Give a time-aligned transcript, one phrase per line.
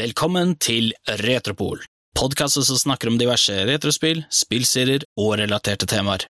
[0.00, 1.82] Velkommen til Retropol,
[2.16, 6.22] podkasten som snakker om diverse retrospill, spillserier og relaterte temaer.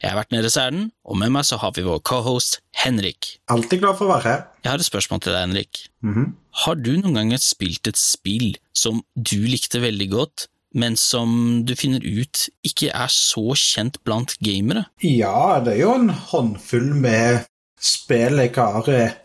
[0.00, 3.34] Jeg har vært nede i Sæden, og med meg så har vi vår cohost Henrik.
[3.52, 4.40] Alltid glad for å være her.
[4.64, 5.82] Jeg har et spørsmål til deg, Henrik.
[6.00, 6.30] Mhm.
[6.62, 11.74] Har du noen gang spilt et spill som du likte veldig godt, men som du
[11.76, 14.86] finner ut ikke er så kjent blant gamere?
[15.04, 17.44] Ja, det er jo en håndfull med
[17.76, 19.18] spill jeg har eh,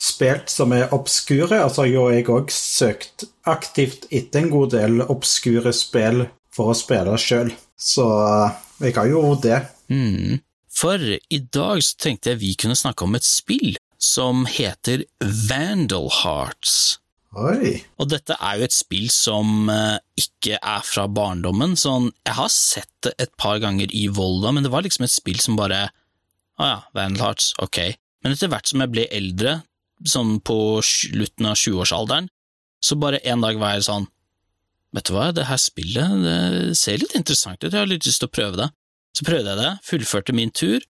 [0.00, 1.60] spilt som er obskure.
[1.64, 6.72] Og så har jo jeg òg søkt aktivt etter en god del obskure spill for
[6.72, 7.52] å spille sjøl.
[7.74, 8.58] Så eh,
[8.88, 9.60] jeg har jo det.
[9.92, 10.40] Mm.
[10.74, 15.06] For i dag så tenkte jeg vi kunne snakke om et spill som heter
[15.48, 16.98] Vandal Hearts.
[17.34, 17.80] Oi.
[17.98, 21.74] Og dette er jo et spill som eh, ikke er fra barndommen.
[21.78, 25.14] Sånn, jeg har sett det et par ganger i Volda, men det var liksom et
[25.14, 25.88] spill som bare
[26.62, 27.80] Å ja, Vandal Hearts, ok.
[28.22, 29.56] Men etter hvert som jeg ble eldre,
[30.08, 32.28] sånn på slutten av 20-årsalderen,
[32.84, 34.10] så bare en dag var jeg sånn
[34.94, 38.20] Vet du hva, det her spillet det ser litt interessant ut, jeg har litt lyst
[38.22, 38.68] til å prøve det.
[39.10, 40.84] Så prøvde jeg det, fullførte min tur,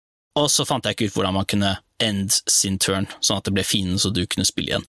[0.41, 3.53] og så fant jeg ikke ut hvordan man kunne end sin turn, sånn at det
[3.59, 4.87] ble fienden så du kunne spille igjen.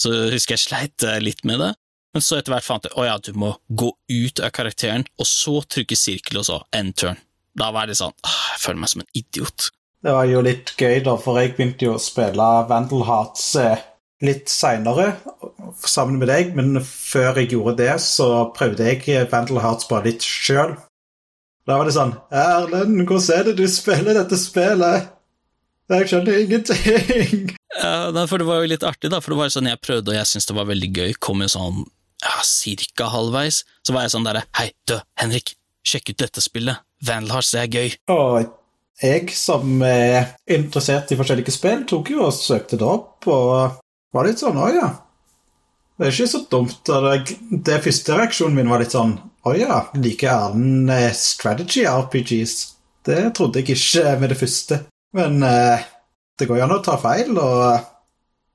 [0.00, 1.70] Så jeg husker jeg sleit litt med det,
[2.16, 5.28] men så etter hvert fant jeg å ja, du må gå ut av karakteren, og
[5.28, 7.20] så trykke sirkel, og så end turn.
[7.56, 9.70] Da var det sånn, jeg føler meg som en idiot.
[10.06, 13.80] Det var jo litt gøy, da, for jeg begynte jo å spille Vandal Hearts eh,
[14.22, 15.16] litt seinere
[15.82, 20.22] sammen med deg, men før jeg gjorde det, så prøvde jeg Vandal Hearts bare litt
[20.22, 20.76] sjøl.
[21.66, 25.08] Da var det sånn Erlend, hvordan er det du spiller dette spillet?
[25.90, 27.50] Jeg skjønner ingenting.
[27.76, 30.16] Ja, for det var jo litt artig, da, for det var sånn jeg prøvde, og
[30.16, 31.82] jeg syntes det var veldig gøy, kom jo sånn
[32.22, 35.52] ja, cirka halvveis, så var jeg sånn derre hei, du, Henrik,
[35.84, 37.98] sjekk ut dette spillet, Vandal Hearts, det er gøy.
[38.14, 38.54] Og
[39.02, 43.80] jeg som er interessert i forskjellige spill, tok jo og søkte det opp, og
[44.16, 44.88] var litt sånn å ja.
[45.96, 46.78] Det er ikke så dumt.
[46.84, 49.14] Det, det første reaksjonen min var litt sånn
[49.46, 52.56] å ja, liker Erlend eh, strategy RPGs?
[53.06, 54.80] Det trodde jeg ikke med det første.
[55.16, 55.86] Men eh,
[56.36, 57.86] det går jo an å ta feil, og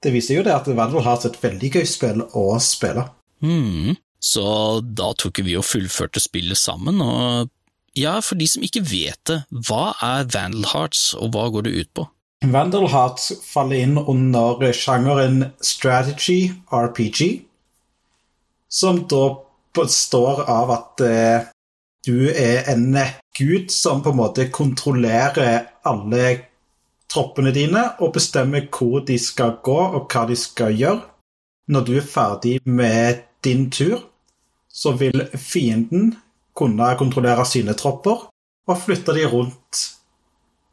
[0.01, 3.07] det viser jo det at Vandal har et veldig gøy spill å spille.
[3.41, 3.95] Mm.
[4.21, 4.45] Så
[4.85, 7.49] da tok vi og fullførte spillet sammen, og
[7.97, 11.75] ja, for de som ikke vet det, hva er Vandal Hearts, og hva går det
[11.75, 12.07] ut på?
[12.41, 17.43] Vandal Hearts faller inn under sjangeren strategy RPG,
[18.71, 19.25] som da
[19.75, 21.49] består av at eh,
[22.07, 22.95] du er en
[23.37, 26.25] gud som på en måte kontrollerer alle
[27.11, 31.03] troppene dine og bestemmer hvor de skal gå og hva de skal gjøre.
[31.71, 34.01] Når du er ferdig med din tur,
[34.71, 36.15] så vil fienden
[36.57, 38.27] kunne kontrollere sine tropper
[38.69, 39.81] og flytte de rundt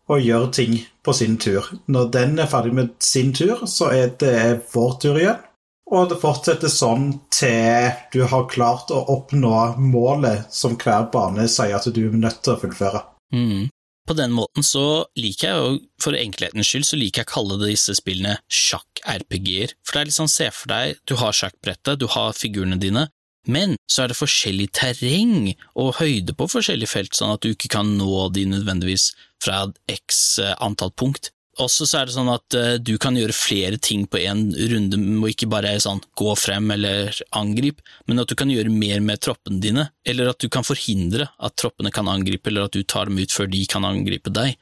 [0.09, 1.66] og gjøre ting på sin tur.
[1.87, 4.39] Når den er ferdig med sin tur, så er det
[4.72, 5.44] vår tur igjen.
[5.89, 11.78] Og det fortsetter sånn til du har klart å oppnå målet som hver bane sier
[11.78, 13.05] at du er nødt til å fullføre.
[13.33, 13.69] Mm.
[14.09, 17.97] På den måten så liker jeg for enkelhetens skyld, så liker jeg å kalle disse
[17.97, 19.75] spillene sjakk-RPG-er.
[19.84, 23.09] For det er litt sånn, se for deg, du har sjakkbrettet, du har figurene dine,
[23.48, 27.72] men så er det forskjellig terreng og høyde på forskjellige felt, sånn at du ikke
[27.72, 29.10] kan nå de nødvendigvis
[29.42, 31.32] fra x antall punkt.
[31.59, 34.98] Også så er det sånn at uh, du kan gjøre flere ting på én runde,
[35.19, 39.22] og ikke bare sånn gå frem eller angrip, men at du kan gjøre mer med
[39.25, 43.10] troppene dine, eller at du kan forhindre at troppene kan angripe, eller at du tar
[43.10, 44.54] dem ut før de kan angripe deg.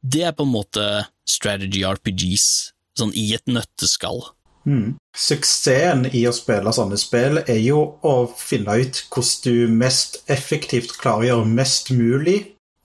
[0.00, 0.86] Det er på en måte
[1.28, 2.48] strategy RPGs,
[2.96, 4.22] sånn i et nøtteskall.
[4.64, 4.94] Mm.
[5.14, 10.96] Suksessen i å spille sånne spill er jo å finne ut hvordan du mest effektivt
[11.00, 12.38] klarer å gjøre mest mulig,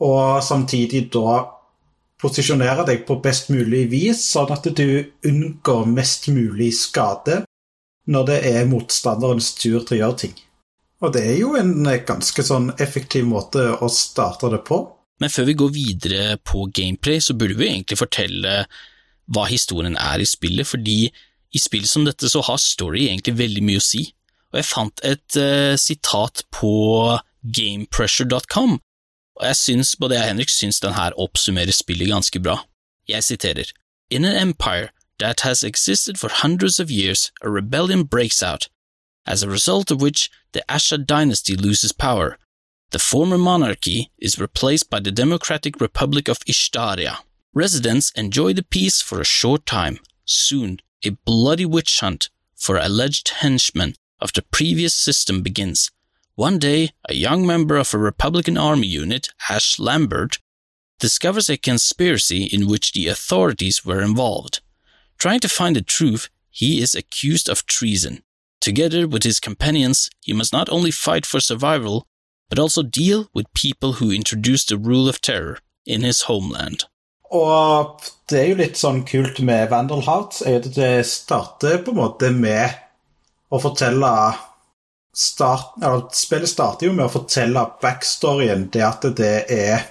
[0.04, 1.40] og samtidig da
[2.20, 4.90] posisjonere deg på best mulig vis, sånn at du
[5.26, 7.44] unngår mest mulig skade
[8.10, 10.38] når det er motstanderens tur til å gjøre ting.
[11.00, 14.82] Og det er jo en ganske sånn effektiv måte å starte det på.
[15.20, 18.64] Men før vi går videre på gameplay, så burde vi egentlig fortelle
[19.30, 21.12] hva historien er i spillet, fordi
[21.56, 24.04] i spill som dette så har story egentlig veldig mye å si,
[24.52, 26.72] og jeg fant et uh, sitat på
[27.44, 28.78] gamepressure.com,
[29.40, 32.60] og jeg syns både jeg og Henrik syns den her oppsummerer spillet ganske bra.
[33.10, 33.72] Jeg siterer
[34.10, 38.68] In an empire that has existed for hundreds of years, a rebellion breaks out,
[39.26, 42.38] as a result of which the Asha dynasty loses power.
[42.92, 47.18] The former monarchy is replaced by the Democratic Republic of Ishtaria.
[47.54, 50.00] Residents enjoy the peace for a short time.
[50.26, 55.92] Soon, a bloody witch hunt for alleged henchmen of the previous system begins.
[56.36, 60.40] One day, a young member of a Republican Army unit, Ash Lambert,
[61.00, 64.62] discovers a conspiracy in which the authorities were involved.
[65.18, 68.24] Trying to find the truth, he is accused of treason.
[68.62, 72.06] Together with his companions, he must not only fight for survival,
[72.50, 76.86] but also deal with people who introduced the rule of terror in his homeland.
[77.36, 81.94] Og det er jo litt sånn kult med Vandal Hearts, er at det starter på
[81.94, 82.74] en måte med
[83.54, 84.12] å fortelle
[85.14, 89.86] start, eller, Spillet starter jo med å fortelle backstoryen, det at det er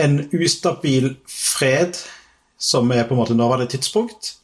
[0.00, 1.98] en ustabil fred
[2.62, 4.36] som er på en måte nåværende tidspunkt,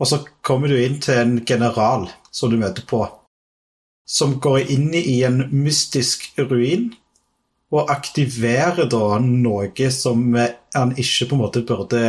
[0.00, 3.04] og så kommer du inn til en general som du møter på,
[4.08, 6.90] som går inn i en mystisk ruin
[7.72, 12.02] og aktiverer da noe som han ikke på en måte burde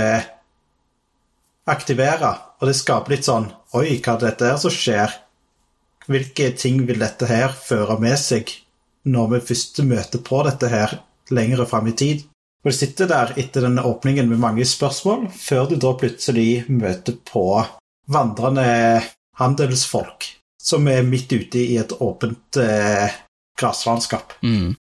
[1.70, 2.34] aktivere.
[2.60, 5.16] Og det skaper litt sånn Oi, hva er dette her som skjer?
[6.12, 8.52] Hvilke ting vil dette her føre med seg
[9.08, 10.98] når vi først møter på dette her
[11.34, 12.28] lengre fram i tid?
[12.64, 17.18] Og du sitter der etter denne åpningen med mange spørsmål, før du da plutselig møter
[17.28, 17.48] på
[18.12, 19.02] vandrende
[19.40, 20.30] handelsfolk
[20.64, 23.12] som er midt ute i et åpent eh,
[23.60, 24.38] gresslandskap.
[24.44, 24.76] Mm.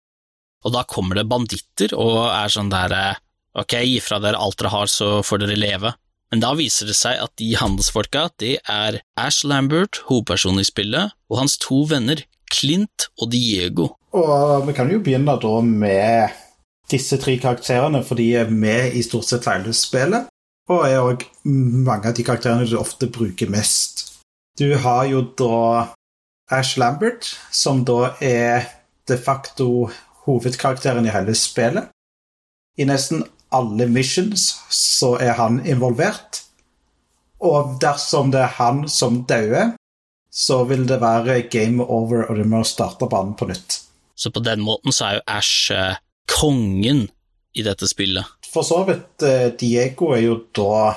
[0.62, 3.20] Og da kommer det banditter og er sånn der eh,
[3.52, 5.90] Ok, gi fra dere alt dere har, så får dere leve.
[6.32, 11.12] Men da viser det seg at de handelsfolka, det er Ash Lambert, hovedpersonen i spillet,
[11.28, 13.90] og hans to venner, Clint og Diego.
[14.16, 16.32] Og vi kan jo begynne da med
[16.88, 20.32] disse tre karakterene, for de er med i stort sett hele spillet.
[20.72, 24.06] Og er òg mange av de karakterene du ofte bruker mest.
[24.56, 25.92] Du har jo da
[26.52, 28.68] Ash Lambert, som da er
[29.08, 29.90] de facto
[30.26, 31.90] hovedkarakteren i hele spillet.
[32.78, 36.42] I nesten alle missions så er han involvert.
[37.42, 39.74] Og dersom det er han som dauer,
[40.32, 43.82] så vil det være game over, og du må starte banen på nytt.
[44.16, 45.98] Så på den måten så er jo Ash eh,
[46.30, 47.08] kongen
[47.52, 48.24] i dette spillet.
[48.52, 50.94] For så vidt, eh, Diego er jo da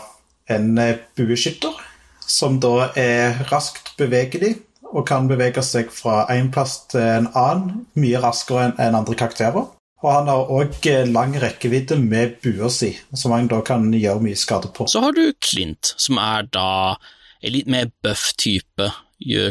[0.55, 1.73] en eh, bueskytter,
[2.21, 4.55] som da er raskt bevegelig
[4.91, 9.71] og kan bevege seg fra en plass til en annen mye raskere enn andre karakterer.
[10.05, 14.37] Og han har òg lang rekkevidde med bua si, som han da kan gjøre mye
[14.37, 14.85] skade på.
[14.91, 16.97] Så har du Clint, som er da
[17.41, 18.91] en litt mer buff type.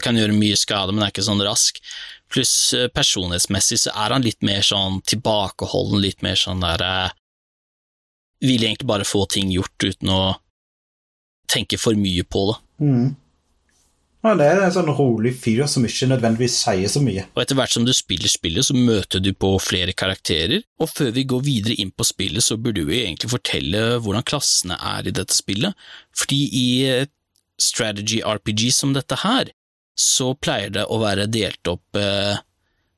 [0.05, 1.81] Kan gjøre mye skade, men er ikke sånn rask.
[2.31, 7.13] Pluss eh, personlighetsmessig så er han litt mer sånn tilbakeholden, litt mer sånn der eh,
[8.45, 10.23] Vil egentlig bare få ting gjort uten å
[11.49, 12.57] tenke for mye på det.
[12.85, 13.07] Mm.
[14.25, 17.27] Ja, det er en sånn rolig fyr som ikke nødvendigvis sier så mye.
[17.35, 21.11] Og etter hvert som du spiller spillet, så møter du på flere karakterer, og før
[21.13, 25.13] vi går videre inn på spillet, så burde vi egentlig fortelle hvordan klassene er i
[25.13, 25.77] dette spillet,
[26.17, 26.65] fordi i
[27.03, 27.13] et
[27.61, 29.53] strategy RPG som dette her,
[29.95, 32.41] så pleier det å være delt opp eh,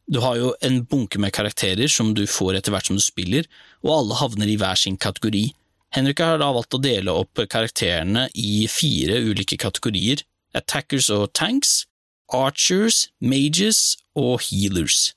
[0.06, 3.50] Du har jo en bunke med karakterer som du får etter hvert som du spiller,
[3.82, 5.48] og alle havner i hver sin kategori.
[5.90, 10.22] Henrik har da valgt å dele opp karakterene i fire ulike kategorier,
[10.56, 11.84] attackers og tanks,
[12.32, 15.12] archers, mages og healers.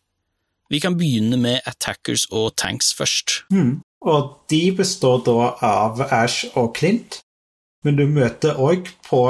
[0.70, 3.44] Vi kan begynne med attackers og tanks først.
[3.52, 3.80] Mm.
[4.02, 7.20] Og de består da av Ash og Clint,
[7.84, 9.24] men du møter òg på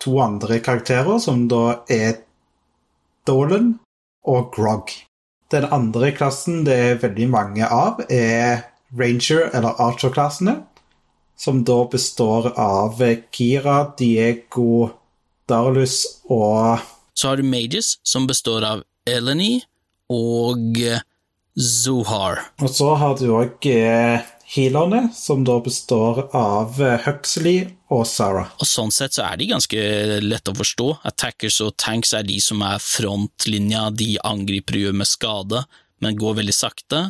[0.00, 2.20] to andre karakterer, som da er
[3.26, 3.74] Dolan
[4.24, 4.92] og Grog.
[5.52, 10.62] Den andre klassen det er veldig mange av, er Ranger- eller Archer-klassene,
[11.36, 13.02] som da består av
[13.32, 14.90] Kira, Diego,
[15.50, 16.82] Darlus og
[17.14, 19.62] Så har du Mages, som består av Eleni
[20.10, 20.78] og
[21.54, 22.40] Zohar.
[22.58, 23.66] Og så har du òg
[24.54, 28.50] healerne, som da består av Huxley og Sarah.
[28.58, 29.84] Og sånn sett så er de ganske
[30.24, 30.88] lette å forstå.
[31.06, 35.64] Attackers og tanks er de som er frontlinja, de angriper og gjør med skade,
[36.02, 37.04] men går veldig sakte.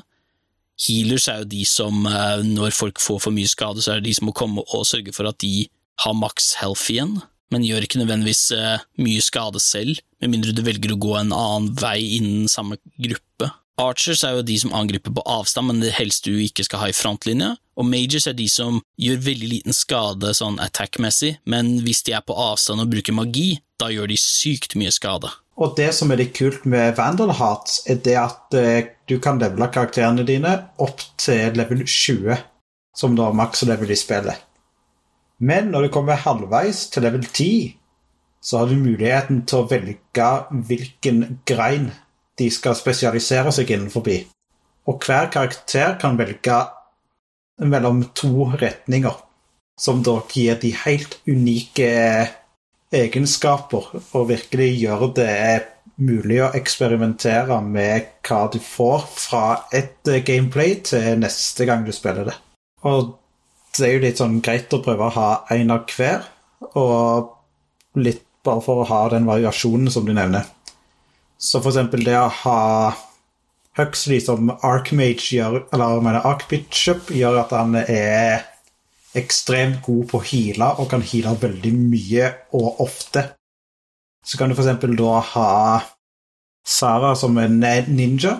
[0.84, 4.18] Healers er jo de som, når folk får for mye skade, så er det de
[4.18, 5.68] som må komme og sørge for at de
[6.04, 7.22] har maks health igjen
[7.52, 11.34] men gjør ikke nødvendigvis eh, mye skade selv, med mindre du velger å gå en
[11.34, 13.50] annen vei innen samme gruppe.
[13.80, 16.90] Archers er jo de som angriper på avstand, men det helst du ikke skal ha
[16.90, 22.04] i frontlinja, og Majors er de som gjør veldig liten skade sånn attack-messig, men hvis
[22.06, 25.32] de er på avstand og bruker magi, da gjør de sykt mye skade.
[25.58, 29.38] Og det som er litt kult med Vandal Hearts, er det at eh, du kan
[29.42, 32.38] levele karakterene dine opp til level 20,
[32.94, 34.42] som da maks level i spillet.
[35.38, 37.74] Men når du kommer halvveis til level 10,
[38.44, 40.30] så har du muligheten til å velge
[40.68, 41.90] hvilken grein
[42.38, 44.08] de skal spesialisere seg innenfor.
[44.90, 46.58] Og hver karakter kan velge
[47.64, 49.16] mellom to retninger,
[49.80, 51.90] som da gir de helt unike
[52.94, 55.34] egenskaper, og virkelig gjør det
[56.04, 62.28] mulig å eksperimentere med hva du får fra et gameplay til neste gang du spiller
[62.30, 62.36] det.
[62.84, 63.14] Og
[63.80, 66.26] det er jo litt sånn greit å prøve å ha én av hver,
[66.78, 70.46] og litt bare for å ha den variasjonen som du nevner.
[71.38, 72.60] Så for eksempel det å ha
[73.78, 78.44] Huxley som Archmage gjør, eller jeg mener Archbishop, gjør at han er
[79.18, 83.26] ekstremt god på å heale og kan heale veldig mye og ofte.
[84.24, 85.50] Så kan du eksempel da ha
[86.64, 88.38] Sara som en ninja,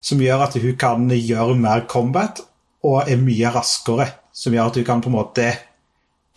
[0.00, 2.40] som gjør at hun kan gjøre mer combat
[2.86, 4.06] og er mye raskere.
[4.40, 5.50] Som gjør at du kan på en måte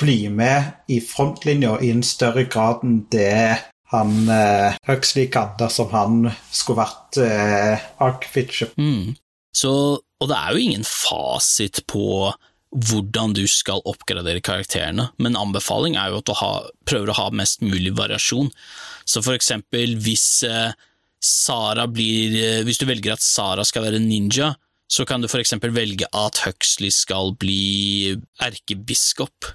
[0.01, 3.61] bli med i frontlinja i en større grad enn det
[3.93, 8.73] han eh, Huxley kan dersom han skulle vært eh, Archbishop.
[8.77, 9.13] Mm.
[9.53, 12.33] Så, og det er jo ingen fasit på
[12.73, 16.53] hvordan du skal oppgradere karakterene, men anbefaling er jo at du ha,
[16.89, 18.49] prøver å ha mest mulig variasjon.
[19.05, 20.73] Så for eksempel hvis eh,
[21.23, 24.53] Sara blir eh, Hvis du velger at Sara skal være ninja,
[24.93, 29.53] så kan du for eksempel velge at Huxley skal bli erkebiskop.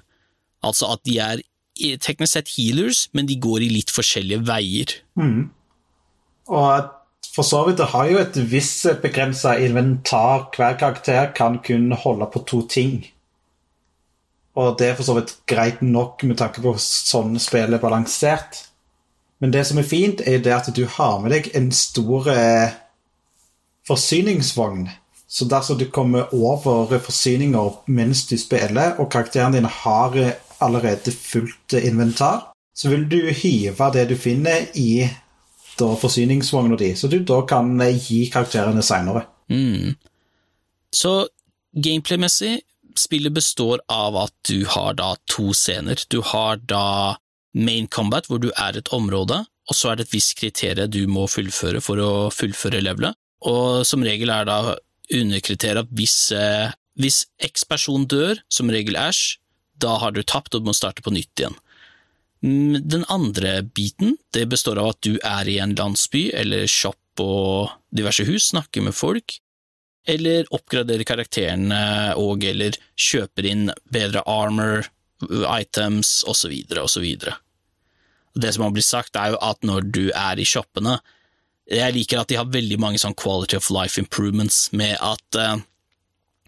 [0.65, 1.43] Altså at de er
[2.03, 4.97] teknisk sett healers, men de går i litt forskjellige veier.
[5.19, 5.47] Mm.
[6.51, 6.89] Og
[7.29, 10.49] for så vidt, det har jo et visst begrensa inventar.
[10.55, 13.05] Hver karakter kan kun holde på to ting.
[14.59, 18.65] Og det er for så vidt greit nok med tanke på sånn spillet er balansert.
[19.39, 22.73] Men det som er fint, er det at du har med deg en stor eh,
[23.87, 24.89] forsyningsvogn.
[25.29, 30.15] Så dersom du kommer over forsyninger mens du spiller, og karakteren din har
[30.59, 35.05] allerede fullt inventar, så vil du hive det du finner i
[35.79, 39.23] da forsyningsvogna di, så du da kan eh, gi karakterene seinere.
[39.51, 39.95] Mm.
[40.95, 41.29] Så
[41.77, 42.59] gameplay-messig,
[42.99, 46.01] spillet består av at du har da to scener.
[46.09, 47.15] Du har da
[47.53, 51.03] main combat, hvor du er et område, og så er det et visst kriterium du
[51.07, 53.15] må fullføre for å fullføre levelet.
[53.47, 54.59] Og som regel er da
[55.13, 59.37] underkriteriet at hvis, eh, hvis X person dør, som regel æsj,
[59.79, 61.57] da har du tapt og må starte på nytt igjen.
[62.43, 67.19] Mm, den andre biten det består av at du er i en landsby eller shop
[67.19, 69.39] og diverse hus, snakker med folk,
[70.07, 74.87] eller oppgraderer karakterene og eller kjøper inn bedre armor,
[75.51, 76.53] items osv.
[76.79, 77.07] osv.
[78.39, 80.99] Det som har blitt sagt, er jo at når du er i shoppene
[81.69, 85.59] Jeg liker at de har veldig mange sånn quality of life improvements med at uh,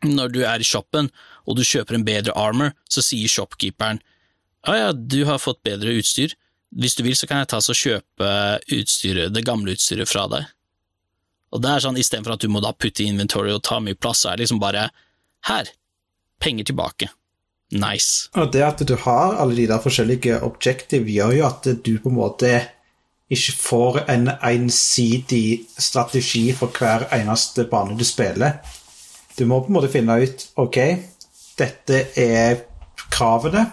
[0.08, 1.12] når du er i shoppen
[1.46, 4.02] og du kjøper en bedre armor, så sier shopkeeperen
[4.68, 6.36] ja, ja, du har fått bedre utstyr.
[6.78, 8.28] Hvis du vil, så kan jeg ta og kjøpe
[8.78, 10.52] utstyret, det gamle utstyret fra deg.
[11.52, 13.98] Og det er sånn, istedenfor at du må da putte i inventory og ta mye
[13.98, 14.86] plass, så er det liksom bare
[15.50, 15.72] her,
[16.40, 17.10] penger tilbake.
[17.72, 18.30] Nice.
[18.38, 22.12] Og det at du har alle de der forskjellige objective, gjør jo at du på
[22.12, 22.54] en måte
[23.32, 28.60] ikke får en ensidig strategi for hver eneste bane du spiller.
[29.38, 30.80] Du må på en måte finne ut ok,
[31.60, 32.66] dette er
[33.12, 33.66] kravene,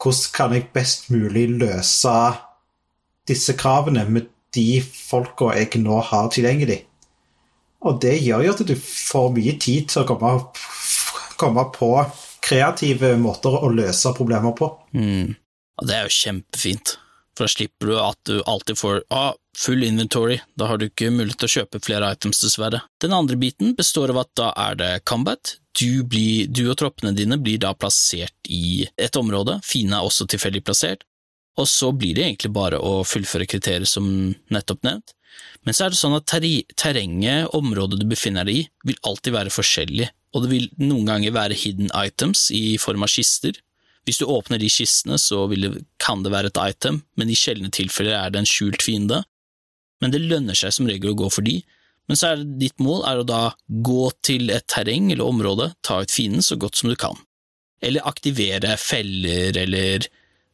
[0.00, 2.14] hvordan kan jeg best mulig løse
[3.28, 6.80] disse kravene med de folka jeg nå har tilgjengelig?
[7.80, 10.32] Og det gjør jo at du får mye tid til å komme,
[11.40, 11.92] komme på
[12.44, 14.68] kreative måter å løse problemer på.
[14.96, 15.36] Mm.
[15.80, 16.96] Og det er jo kjempefint,
[17.36, 21.12] for da slipper du at du alltid får ah, full inventory, da har du ikke
[21.14, 22.82] mulighet til å kjøpe flere items, dessverre.
[23.02, 27.14] Den andre biten består av at da er det combat, du, blir, du, og troppene
[27.16, 31.06] dine blir da plassert i et område, fiendene er også tilfeldig plassert,
[31.58, 34.06] og så blir det egentlig bare å fullføre kriterier som
[34.52, 35.14] nettopp nevnt.
[35.64, 39.54] Men så er det sånn at terrenget, området du befinner deg i, vil alltid være
[39.54, 43.58] forskjellig, og det vil noen ganger være hidden items i form av kister.
[44.10, 47.70] Hvis du åpner de kistene, så det, kan det være et item, men i sjeldne
[47.70, 49.20] tilfeller er det en skjult fiende.
[50.02, 51.60] Men det lønner seg som regel å gå for de,
[52.10, 53.42] men så er det ditt mål er å da
[53.86, 57.14] gå til et terreng eller område, ta ut fienden så godt som du kan,
[57.78, 60.08] eller aktivere feller eller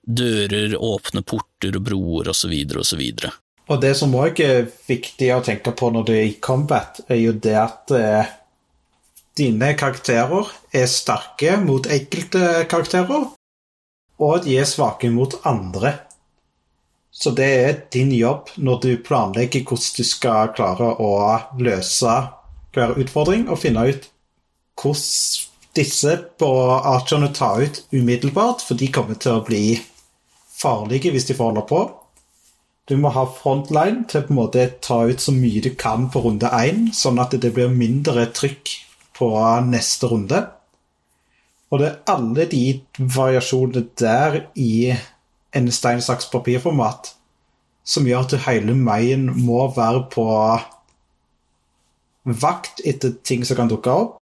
[0.05, 2.53] dører, åpne porter og broer osv.
[2.77, 3.01] osv.
[3.01, 3.31] Og
[3.67, 7.19] og det som òg er viktig å tenke på når du er i combat, er
[7.19, 8.29] jo det at eh,
[9.41, 13.27] dine karakterer er sterke mot enkelte karakterer,
[14.19, 15.93] og de er svake mot andre.
[17.11, 21.13] Så det er din jobb når du planlegger hvordan du skal klare å
[21.61, 22.17] løse
[22.77, 24.09] hver utfordring, og finne ut
[24.77, 25.45] hvordan
[25.77, 29.79] disse på archerne ta ut umiddelbart, for de kommer til å bli
[30.57, 31.81] farlige hvis de får holde på.
[32.87, 36.23] Du må ha frontline til på en måte ta ut så mye du kan på
[36.25, 38.77] runde én, sånn at det blir mindre trykk
[39.17, 39.31] på
[39.67, 40.45] neste runde.
[41.73, 42.65] Og det er alle de
[42.97, 44.95] variasjonene der i
[45.57, 47.13] en stein, saks, papir-format
[47.87, 50.27] som gjør at hele meien må være på
[52.27, 54.17] vakt etter ting som kan dukke opp,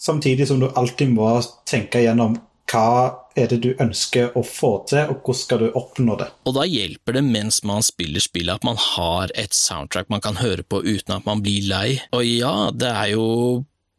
[0.00, 1.36] samtidig som du alltid må
[1.68, 2.38] tenke gjennom
[2.72, 6.30] hva er det du ønsker å få til, og hvordan skal du oppnå det?
[6.48, 10.40] Og da hjelper det mens man spiller spillet at man har et soundtrack man kan
[10.40, 11.98] høre på uten at man blir lei.
[12.16, 13.26] Og ja, det er jo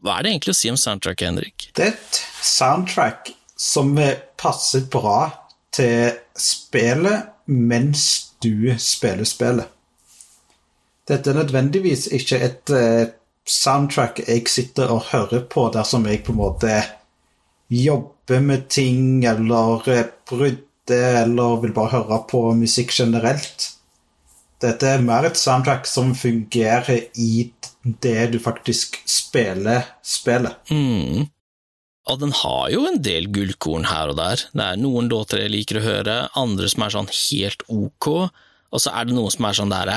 [0.06, 1.70] Hva er det egentlig å si om soundtrack, Henrik?
[1.74, 3.96] Det er et soundtrack som
[4.38, 5.32] passer bra
[5.74, 8.04] til spillet mens
[8.44, 9.72] du spiller spillet.
[11.10, 13.06] Dette er nødvendigvis ikke et uh,
[13.46, 16.78] soundtrack jeg sitter og hører på dersom jeg på en måte
[17.74, 19.86] jobber med ting eller
[20.30, 23.72] brydder eller vil bare høre på musikk generelt.
[24.64, 27.48] Dette er mer et soundtrack som fungerer i
[28.02, 30.56] det du faktisk spiller spillet.
[30.72, 31.28] Mm.
[32.06, 34.46] Og den har jo en del gullkorn her og der.
[34.54, 38.10] Det er noen låter jeg liker å høre, andre som er sånn helt ok,
[38.72, 39.92] og så er det noen som er sånn der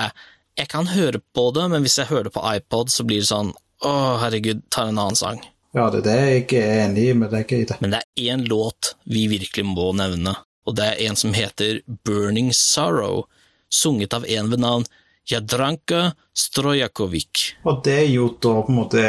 [0.58, 3.30] Jeg kan høre på det, men hvis jeg hører det på iPod, så blir det
[3.30, 3.90] sånn Å,
[4.24, 5.38] herregud, tar en annen sang.
[5.76, 7.60] Ja, det er det jeg ikke er enig i med deg i.
[7.68, 7.76] det.
[7.78, 10.32] Men det er én låt vi virkelig må nevne,
[10.66, 13.28] og det er en som heter Burning Sorrow,
[13.72, 14.86] sunget av en ved navn
[15.28, 17.52] Jadranka Strojakovic.
[17.68, 19.04] Og det er jo da på en måte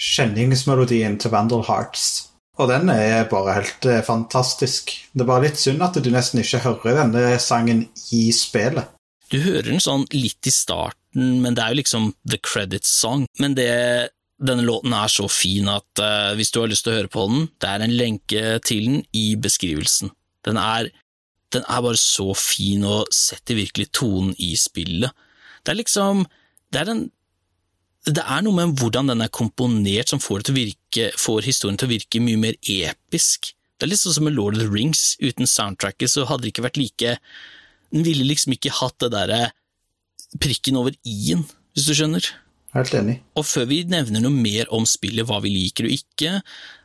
[0.00, 2.30] kjenningsmelodien til Vandal Hearts.
[2.60, 4.92] Og den er bare helt eh, fantastisk.
[5.12, 8.92] Det er bare litt synd at du nesten ikke hører denne sangen i spillet.
[9.32, 13.24] Du hører den sånn litt i starten, men det er jo liksom the credits song.
[13.42, 13.70] Men det,
[14.38, 17.24] denne låten er så fin at uh, hvis du har lyst til å høre på
[17.32, 20.12] den, det er en lenke til den i beskrivelsen.
[20.46, 20.92] Den er,
[21.54, 25.14] den er bare så fin og setter virkelig tonen i spillet.
[25.64, 26.26] Det er liksom
[26.72, 27.04] Det er en
[28.04, 31.94] det er noe med hvordan den er komponert som får, virke, får, historien til å
[31.94, 33.54] virke mye mer episk.
[33.78, 35.14] Det er litt sånn som med Lord of the Rings.
[35.24, 37.16] Uten soundtracket så hadde det ikke vært like
[37.94, 39.40] Den ville liksom ikke hatt det derre
[40.42, 42.28] prikken over i-en, hvis du skjønner.
[42.74, 43.20] Helt enig.
[43.38, 46.40] Og før vi nevner noe mer om spillet, hva vi liker og ikke,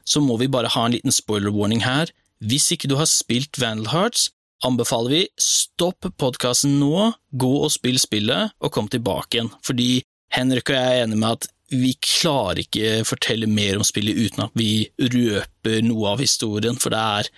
[0.06, 2.14] så må vi bare ha en liten spoiler warning her.
[2.40, 4.30] Hvis ikke du har spilt Vandal Hearts,
[4.66, 10.02] anbefaler vi stopp podkasten nå, gå og spill spillet, og kom tilbake igjen, fordi
[10.36, 14.48] Henrik og jeg er enige med at vi klarer ikke fortelle mer om spillet uten
[14.48, 17.30] at vi røper noe av historien, for det er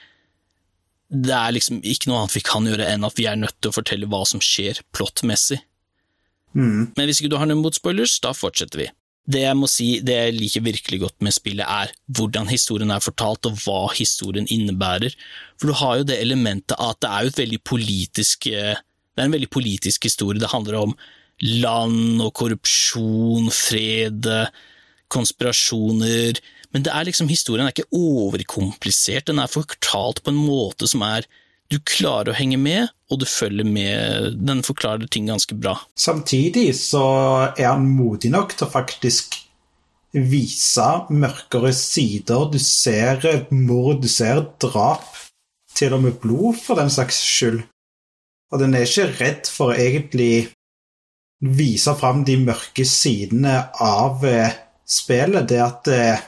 [1.12, 3.72] det er liksom ikke noe annet vi kan gjøre enn at vi er nødt til
[3.72, 5.60] å fortelle hva som skjer plottmessig.
[6.56, 6.94] Mm.
[6.96, 8.88] Men hvis ikke du har noe mot spoilers, da fortsetter vi.
[9.30, 13.04] Det jeg må si, det jeg liker virkelig godt med spillet, er hvordan historien er
[13.04, 15.14] fortalt, og hva historien innebærer.
[15.62, 18.80] For du har jo det elementet at det er jo et veldig politisk eh,
[19.12, 20.40] Det er en veldig politisk historie.
[20.40, 20.96] Det handler om
[21.42, 24.28] land og korrupsjon, fred,
[25.12, 26.40] konspirasjoner
[26.72, 31.04] Men det er liksom, historien er ikke overkomplisert, den er fortalt på en måte som
[31.04, 31.28] er
[31.72, 35.78] Du klarer å henge med, og du følger med Den forklarer ting ganske bra.
[35.96, 37.04] Samtidig så
[37.56, 39.38] er han modig nok til å faktisk
[40.12, 42.50] vise mørkere sider.
[42.52, 43.24] Du ser
[43.56, 45.08] mord, du ser drap,
[45.72, 47.62] til og med blod, for den saks skyld.
[48.52, 50.50] Og den er ikke redd for å egentlig
[51.42, 55.48] vise fram de mørke sidene av eh, spillet.
[55.48, 56.26] Det at eh,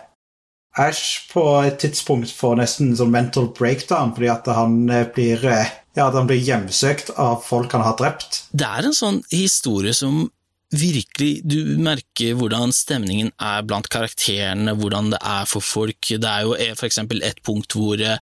[0.79, 5.73] Ash på et tidspunkt får nesten sånn mental breakdown fordi at han eh, blir eh,
[5.93, 8.45] ja, at han blir hjemsøkt av folk han har drept.
[8.51, 10.25] Det er en sånn historie som
[10.73, 16.01] virkelig Du merker hvordan stemningen er blant karakterene, hvordan det er for folk.
[16.01, 18.17] Det er jo for eksempel et punkt hvor eh,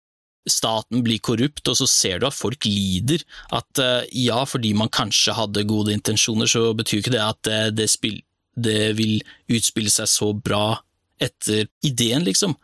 [0.48, 3.24] staten blir korrupt, og så ser du at folk lider.
[3.52, 7.68] At eh, ja, fordi man kanskje hadde gode intensjoner, så betyr ikke det at eh,
[7.76, 8.22] det, spill,
[8.56, 9.20] det vil
[9.52, 10.78] utspille seg så bra
[11.22, 12.56] etter ideen, liksom.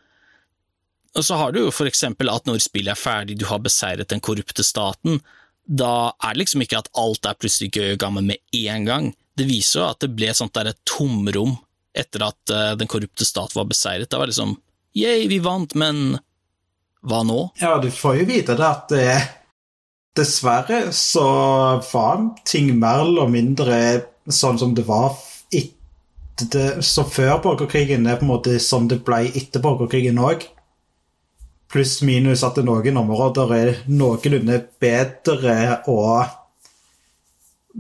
[1.13, 4.10] Og så har du jo for eksempel at når spillet er ferdig, du har beseiret
[4.10, 5.22] den korrupte staten,
[5.63, 9.12] da er det liksom ikke at alt er plutselig gøy og gammel med en gang.
[9.38, 11.56] Det viser jo at det ble sånt der et tomrom
[11.94, 14.10] etter at uh, den korrupte stat var beseiret.
[14.10, 14.58] Det var liksom
[14.98, 16.18] yeah, vi vant, men
[17.04, 17.39] hva nå?
[17.62, 19.30] Ja, du får jo vite det at eh,
[20.18, 21.28] dessverre så
[21.92, 23.78] var ting mer eller mindre
[24.32, 25.18] sånn som det var
[26.41, 30.46] etter, som før borgerkrigen, er på en måte som det ble etter borgerkrigen òg.
[31.74, 36.30] Pluss minus at noen områder er noenlunde bedre og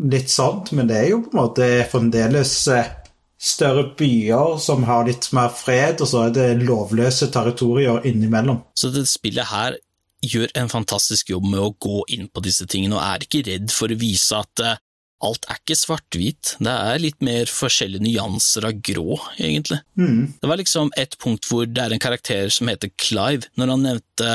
[0.09, 2.89] litt sånt, men det er jo på en måte fremdeles eh,
[3.37, 8.63] større byer som har litt mer fred, og så er det lovløse territorier innimellom.
[8.79, 9.77] Så det spillet her
[10.23, 13.73] gjør en fantastisk jobb med å gå inn på disse tingene, og er ikke redd
[13.75, 14.79] for å vise at uh,
[15.23, 19.79] alt er ikke svart-hvit, det er litt mer forskjellige nyanser av grå, egentlig.
[19.99, 20.35] Mm.
[20.41, 23.89] Det var liksom et punkt hvor det er en karakter som heter Clive, når han
[23.89, 24.31] nevnte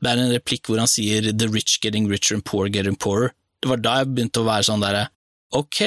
[0.00, 3.34] Det er en replikk hvor han sier 'the rich getting richer and poor getting poorer'.
[3.60, 5.08] Det var da jeg begynte å være sånn derre
[5.52, 5.82] Ok,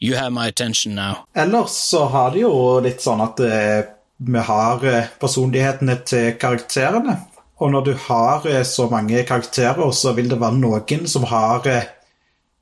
[0.00, 1.26] You have my attention now.
[1.34, 3.80] Ellers så har det jo litt sånn at eh,
[4.18, 7.16] vi har eh, personlighetene til karakterene.
[7.58, 11.66] Og når du har eh, så mange karakterer, så vil det være noen som har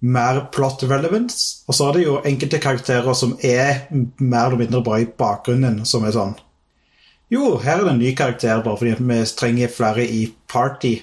[0.00, 1.62] mer plot relevance.
[1.68, 3.87] Og så er det jo enkelte karakterer som er
[4.18, 6.37] mer eller mindre bra i bakgrunnen, som er sånn
[7.32, 11.00] Jo, her er det en ny karakter, bare fordi vi trenger flere i party.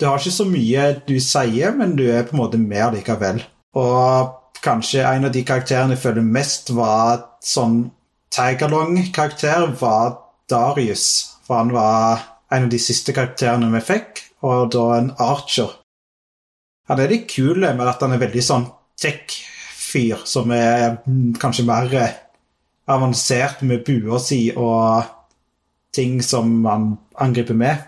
[0.00, 3.42] Du har ikke så mye du sier, men du er på en måte med likevel.
[3.76, 7.90] Og kanskje en av de karakterene jeg føler mest var sånn
[8.34, 10.16] tagalong-karakter, var
[10.48, 11.04] Darius.
[11.44, 12.24] For han var
[12.54, 15.74] en av de siste karakterene vi fikk, og da en archer.
[16.88, 18.66] Han er litt kul med at han er veldig sånn
[18.98, 20.98] tech-fyr, som er
[21.40, 22.16] kanskje mer eh,
[22.88, 25.04] avansert med bua si og
[25.94, 27.84] ting som han angriper med.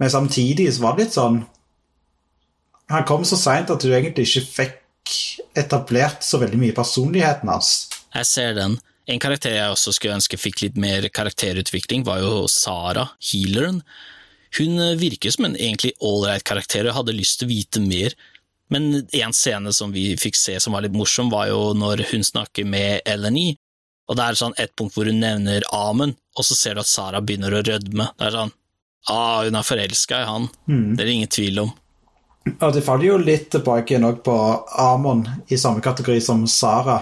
[0.00, 1.42] Men samtidig så var det litt sånn
[2.90, 5.10] Han kom så seint at du egentlig ikke fikk
[5.60, 7.86] etablert så veldig mye personligheten hans.
[8.16, 8.80] Jeg ser den.
[9.06, 13.78] En karakter jeg også skulle ønske fikk litt mer karakterutvikling, var jo Sara, healeren.
[14.58, 17.82] Hun eh, virker som en egentlig ålreit karakter, og jeg hadde lyst til å vite
[17.84, 18.16] mer.
[18.70, 22.26] Men en scene som vi fikk se som var litt morsom, var jo når hun
[22.26, 23.52] snakker med Eleni.
[24.10, 26.90] Og det er sånn et punkt hvor hun nevner Amund, og så ser du at
[26.90, 28.10] Sara begynner å rødme.
[28.18, 28.56] Det er sånn
[29.08, 30.48] Ah, hun er forelska i han.
[30.68, 30.96] Mm.
[30.96, 31.70] Det er det ingen tvil om.
[32.50, 34.36] Og det faller jo litt tilbake igjen på
[34.80, 36.98] Amon i samme kategori som Sara.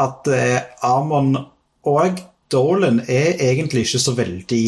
[0.00, 1.34] At eh, Amon
[1.88, 4.64] og Dolan er egentlig ikke så veldig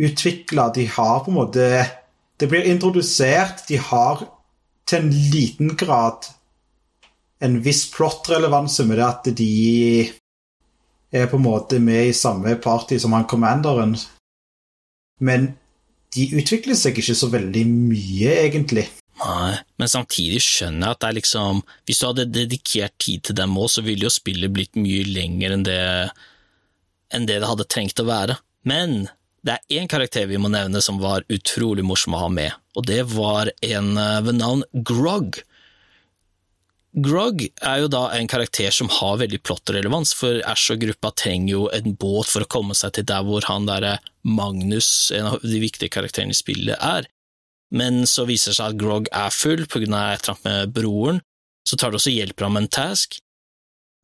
[0.00, 0.70] utvikla.
[0.74, 1.64] De har på en måte
[2.40, 3.66] Det blir introdusert.
[3.68, 4.22] De har
[4.88, 6.24] til en liten grad
[7.40, 9.52] en viss plot-relevanse med det at de
[11.10, 13.96] er på en måte med i samme party som han commanderen.
[15.20, 15.52] Men
[16.14, 18.86] de utvikler seg ikke så veldig mye, egentlig.
[19.20, 23.36] Nei, men samtidig skjønner jeg at det er liksom Hvis du hadde dedikert tid til
[23.36, 25.80] dem òg, så ville jo spillet blitt mye lenger enn det,
[27.12, 28.38] enn det det hadde trengt å være.
[28.64, 29.10] Men
[29.46, 32.86] det er én karakter vi må nevne som var utrolig morsom å ha med, og
[32.88, 35.40] det var en eh, ved navn Grog.
[36.90, 41.52] Grog er jo da en karakter som har veldig plottrelevans, for Ash og gruppa trenger
[41.54, 45.46] jo en båt for å komme seg til der hvor han derre Magnus, en av
[45.46, 47.06] de viktige karakterene i spillet, er.
[47.70, 51.22] Men så viser det seg at Grog er full av et eller annet med broren,
[51.62, 53.20] så tar det også hjelper ham en task,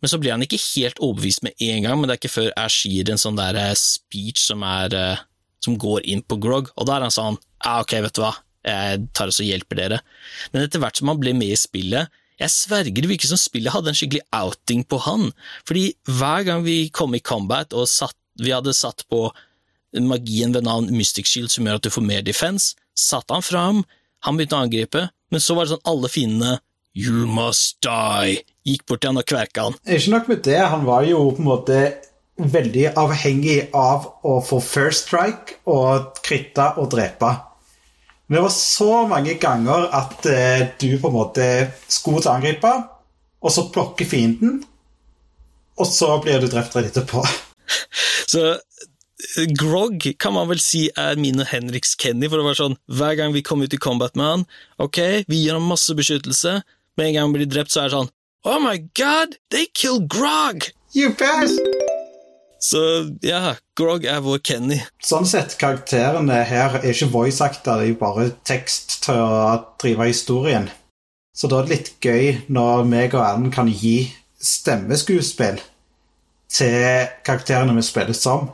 [0.03, 2.51] men så blir han ikke helt overbevist med en gang, men det er ikke før
[2.61, 5.25] Ash gir en sånn der eh, speech som, er, eh,
[5.65, 8.35] som går inn på Grog, og da er han sånn ja, ok, vet du hva,
[8.67, 9.99] jeg tar oss og hjelper dere.
[10.53, 13.73] Men etter hvert som han blir med i spillet, jeg sverger det virker som spillet
[13.73, 15.31] hadde en skikkelig outing på han,
[15.69, 19.31] fordi hver gang vi kom i combat og satt, vi hadde satt på
[20.05, 23.85] magien ved navn Mystic Shield som gjør at du får mer defense, satte han fram,
[24.27, 26.59] han begynte å angripe, men så var det sånn alle fiendene
[26.97, 28.41] You must die!
[28.65, 29.75] Gikk bort til han og kverka han.
[29.85, 31.81] Ikke nok med det, han var jo på en måte
[32.37, 37.35] veldig avhengig av å få first strike og kritte og drepe.
[38.27, 41.47] Det var så mange ganger at eh, du på en måte
[41.85, 42.73] skulle til å angripe,
[43.45, 44.63] og så plukke fienden,
[45.77, 47.23] og så blir du drept rett etterpå.
[48.33, 48.57] så
[49.57, 53.17] Grog kan man vel si er min og Henriks Kenny, for det var sånn hver
[53.17, 54.45] gang vi kom ut i combat med han,
[54.83, 56.59] ok, vi gir ham masse beskyttelse,
[56.97, 58.13] med en gang han blir drept, så er det sånn
[58.47, 60.69] Oh my god, they killed Grog!
[60.95, 61.61] You best!
[62.63, 62.79] Så
[63.23, 64.79] ja, Grog er vår Kenny.
[65.05, 70.09] Sånn sett, karakterene her er ikke voice-acta, det er jo bare tekst til å drive
[70.09, 70.71] historien.
[71.37, 74.09] Så da er det litt gøy når meg og Erlend kan gi
[74.41, 75.61] stemmeskuespill
[76.57, 78.49] til karakterene vi spiller som.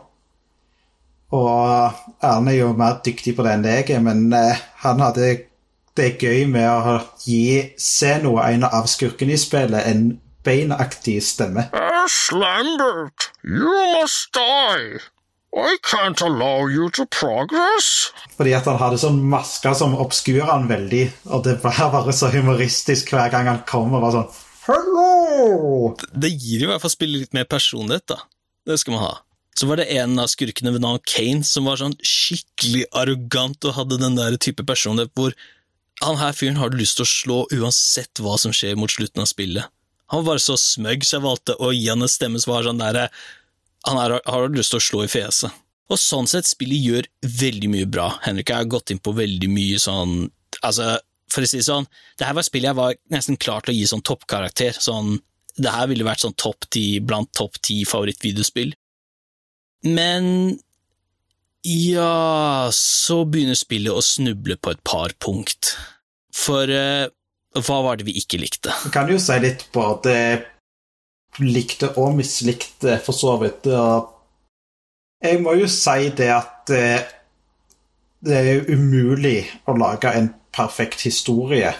[1.32, 5.30] Og Erlend er jo mer dyktig på det enn jeg er, men uh, han hadde
[5.98, 10.14] det er gøy med å gi Zeno, en av skurkene i spillet, en
[10.46, 11.68] beinaktig stemme.
[11.76, 15.02] Ash Lambert, you must die.
[15.52, 18.08] I can't allow you to progress.
[18.38, 22.30] Fordi at han hadde sånn maske som obskurer han veldig, og det var bare så
[22.32, 25.92] humoristisk hver gang han kom og var sånn Hello!
[26.14, 28.20] Det gir i hvert fall spillet litt mer personlighet, da.
[28.64, 29.14] Det skal man ha.
[29.58, 33.76] Så var det en av skurkene ved navn Kane som var sånn skikkelig arrogant og
[33.76, 35.34] hadde den der type personlighet hvor
[36.02, 39.22] han her fyren har du lyst til å slå uansett hva som skjer mot slutten
[39.24, 39.70] av spillet.
[40.12, 42.82] Han var så smøgg, så jeg valgte å gi han en stemme som var sånn
[42.82, 43.06] derre
[43.88, 45.50] Han her har du lyst til å slå i fjeset.
[45.90, 47.08] Og sånn sett, spillet gjør
[47.40, 48.12] veldig mye bra.
[48.22, 50.28] Henrik har gått inn på veldig mye sånn
[50.62, 50.98] Altså,
[51.32, 51.88] for å si det sånn,
[52.20, 54.76] det her var spillet jeg var nesten klar til å gi sånn toppkarakter.
[54.78, 55.16] Sånn
[55.56, 58.70] Det her ville vært sånn topp ti blant topp ti favorittvideospill.
[59.88, 60.60] Men
[61.62, 65.74] ja, så begynner spillet å snuble på et par punkt.
[66.34, 67.06] For eh,
[67.60, 68.72] hva var det vi ikke likte?
[68.86, 70.22] Jeg kan jo si litt på det
[71.40, 73.68] likte og mislikte, for så vidt.
[75.22, 77.12] Jeg må jo si det at uh,
[78.22, 81.72] det er umulig å lage en perfekt historie.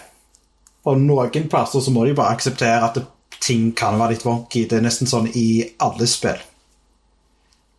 [0.89, 3.03] Og noen plasser så må de bare akseptere at
[3.43, 4.65] ting kan være litt wonky.
[4.69, 6.41] Det er nesten sånn i alle spill.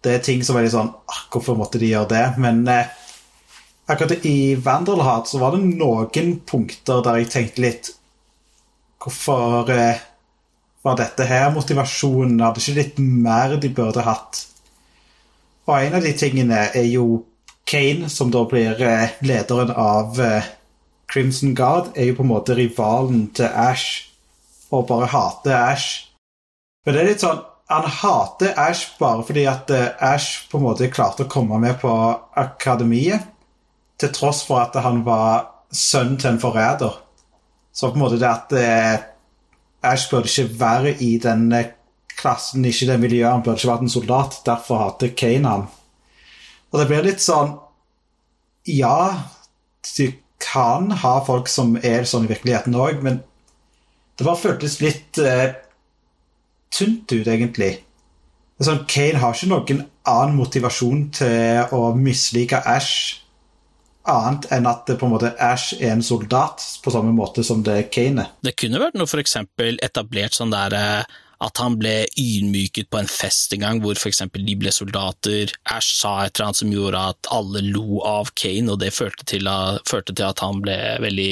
[0.03, 2.23] Det er ting som er litt sånn ah, Hvorfor måtte de gjøre det?
[2.43, 2.91] Men eh,
[3.87, 7.91] akkurat i Vanderlhat så var det noen punkter der jeg tenkte litt
[9.03, 10.01] Hvorfor eh,
[10.83, 12.41] var dette her motivasjonen?
[12.43, 14.45] Hadde ikke litt mer de burde hatt?
[15.67, 17.23] Og en av de tingene er jo
[17.67, 20.49] Kane, som da blir eh, lederen av eh,
[21.07, 24.09] Crimson Guard, er jo på en måte rivalen til Ash,
[24.73, 26.09] og bare hater Ash.
[26.83, 27.39] Men det er litt sånn
[27.73, 31.79] Han hater Ash bare fordi at eh, Ash på en måte klarte å komme med
[31.81, 31.91] på
[32.37, 33.25] akademiet,
[33.97, 36.99] til tross for at han var sønnen til en forræder.
[37.73, 38.53] Så på en måte det at
[39.83, 41.47] Ash burde ikke være i den
[42.17, 43.31] klassen, ikke det miljøet.
[43.31, 44.39] Han burde ikke vært en soldat.
[44.45, 45.65] Derfor hater Kane han.
[46.71, 47.57] Og det blir litt sånn
[48.69, 49.27] Ja,
[49.97, 53.19] du kan ha folk som er sånn i virkeligheten òg, men
[54.17, 55.19] det bare føltes litt
[56.73, 57.73] tynt ut, egentlig.
[58.63, 63.19] Sånn, Kane har ikke noen annen motivasjon til å mislike Ash
[64.09, 67.75] annet enn at på en måte Ash er en soldat, på samme måte som det
[67.79, 68.27] er Kane.
[68.43, 73.09] Det kunne vært noe eksempel etablert sånn der uh at han ble ydmyket på en
[73.09, 74.21] fest en gang, hvor f.eks.
[74.31, 75.51] de ble soldater.
[75.75, 79.27] Ash sa et eller annet som gjorde at alle lo av Kane, og det førte
[79.27, 79.49] til,
[79.89, 81.31] førte til at han ble veldig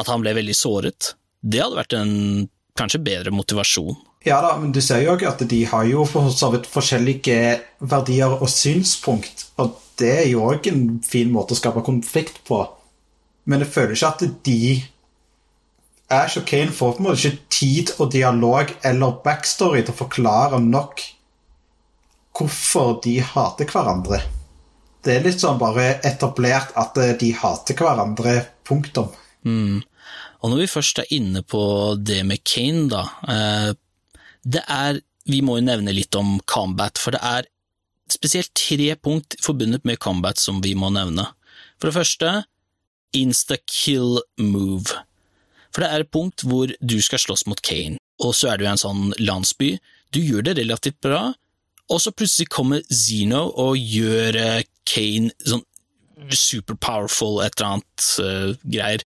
[0.00, 1.12] at han ble veldig såret.
[1.42, 2.14] Det hadde vært en
[2.78, 3.98] kanskje bedre motivasjon.
[4.26, 7.38] Ja da, men du ser jo også at de har jo forskjellige
[7.80, 12.60] verdier og synspunkt, og det er jo òg en fin måte å skape konflikt på.
[13.48, 14.60] Men jeg føler ikke at de
[16.10, 20.00] Ash og Kane får på en måte ikke tid og dialog eller backstory til å
[20.02, 21.04] forklare nok
[22.36, 24.20] hvorfor de hater hverandre.
[25.00, 28.34] Det er litt sånn bare etablert at de hater hverandre,
[28.68, 29.08] punktum.
[29.48, 29.80] Mm.
[30.40, 31.62] Og når vi først er inne på
[32.00, 33.04] det med Kane, da.
[33.24, 33.70] Eh,
[34.44, 37.46] det er Vi må jo nevne litt om combat, for det er
[38.10, 41.26] spesielt tre punkt forbundet med combat som vi må nevne.
[41.78, 42.30] For det første,
[43.14, 44.96] insta-kill move.
[45.70, 48.64] For det er et punkt hvor du skal slåss mot Kane, og så er du
[48.64, 49.74] i en sånn landsby.
[50.10, 51.34] Du gjør det relativt bra,
[51.90, 55.66] og så plutselig kommer Zeno og gjør eh, Kane sånn
[56.36, 59.04] super powerful, et eller annet uh, greier.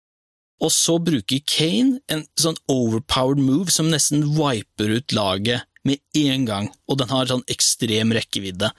[0.62, 6.46] Og så bruker Kane en sånn overpowered move som nesten wiper ut laget med en
[6.46, 8.70] gang, og den har sånn ekstrem rekkevidde.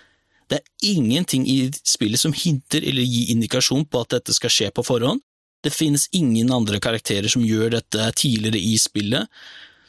[0.47, 4.71] Det er ingenting i spillet som hinter eller gir indikasjon på at dette skal skje
[4.75, 5.23] på forhånd,
[5.63, 9.31] det finnes ingen andre karakterer som gjør dette tidligere i spillet,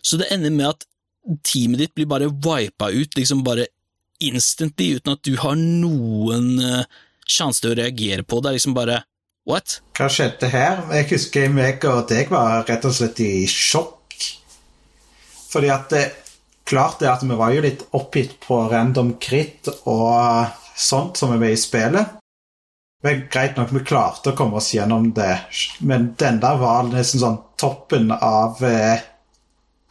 [0.06, 0.86] så det ender med at
[1.48, 3.68] teamet ditt blir bare vipa ut, liksom bare
[4.24, 6.86] instantly, uten at du har noen uh,
[7.26, 8.52] sjanse til å reagere på det.
[8.52, 9.02] er liksom bare
[9.50, 9.80] what?
[9.98, 10.84] Hva skjedde her?
[10.94, 14.00] Jeg husker meg og deg var rett og slett i sjokk.
[15.54, 16.04] Fordi at det,
[16.66, 21.42] klart det at vi var jo litt oppgitt på random crit og sånt som er
[21.42, 22.20] med i spillet.
[23.04, 25.34] Men greit nok, vi klarte å komme oss gjennom det,
[25.84, 29.04] men den der var nesten sånn toppen av eh,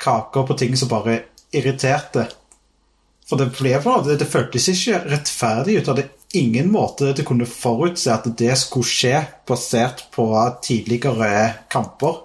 [0.00, 1.18] kaker på ting som bare
[1.52, 2.24] irriterte.
[3.28, 5.90] For det ble for noe, det føltes ikke rettferdig ut.
[5.92, 10.26] Det er ingen måte det kunne forutse at det skulle skje basert på
[10.64, 12.24] tidligere kamper.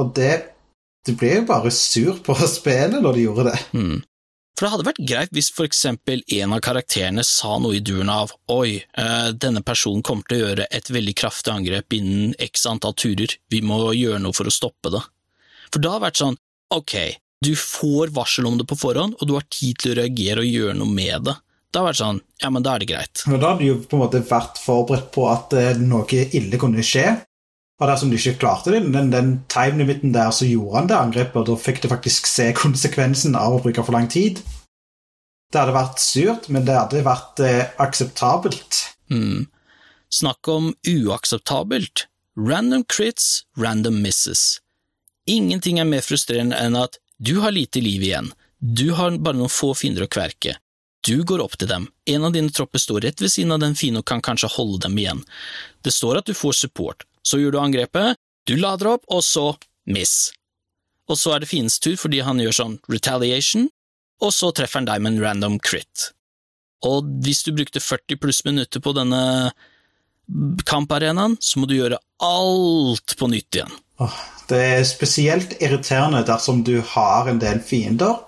[0.00, 0.50] Og det
[1.04, 3.58] Du ble jo bare sur på spillet når de gjorde det.
[3.76, 3.98] Mm.
[4.54, 8.08] For det hadde vært greit hvis for eksempel en av karakterene sa noe i duren
[8.08, 12.64] av oi, eh, denne personen kommer til å gjøre et veldig kraftig angrep innen x
[12.70, 15.02] antall turer, vi må gjøre noe for å stoppe det.
[15.68, 16.40] For da har det vært sånn
[16.72, 16.94] ok,
[17.44, 20.48] du får varsel om det på forhånd, og du har tid til å reagere og
[20.54, 21.34] gjøre noe med det.
[21.74, 23.24] Da har vært sånn, ja, men da er det greit.
[23.26, 26.60] Men da hadde du jo på en måte vært forberedt på at eh, noe ille
[26.62, 27.08] kunne skje,
[27.82, 31.40] og dersom du ikke klarte det, den, den time-limiten der, så gjorde han det angrepet,
[31.40, 34.38] og da fikk du faktisk se konsekvensen av å bruke for lang tid.
[35.50, 38.84] Det hadde vært surt, men det hadde vært eh, akseptabelt.
[39.10, 39.48] Mm.
[40.14, 42.06] Snakk om uakseptabelt.
[42.38, 44.60] Random crits, random misses.
[45.26, 49.52] Ingenting er mer frustrerende enn at du har lite liv igjen, du har bare noen
[49.52, 50.56] få fiender å kverke.
[51.04, 53.76] Du går opp til dem, en av dine tropper står rett ved siden av den
[53.76, 55.20] fine og kan kanskje holde dem igjen.
[55.84, 58.16] Det står at du får support, så gjør du angrepet,
[58.48, 59.50] du lader opp, og så
[59.84, 60.32] miss.
[61.08, 63.68] Og så er det fiendens tur fordi han gjør sånn retaliation,
[64.24, 66.10] og så treffer han deg med en random crit.
[66.88, 69.52] Og hvis du brukte 40 pluss minutter på denne
[70.64, 73.80] kamparenaen, så må du gjøre alt på nytt igjen.
[74.48, 78.22] Det er spesielt irriterende dersom du har en del fiender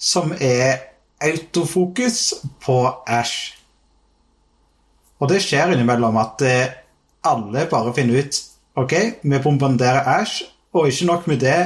[0.00, 3.54] som er autofokus på Ash.
[5.20, 6.76] Og det skjer innimellom at eh,
[7.26, 8.42] alle bare finner ut
[8.76, 8.92] Ok,
[9.24, 10.42] vi bombarderer Ash,
[10.76, 11.60] og ikke nok med det,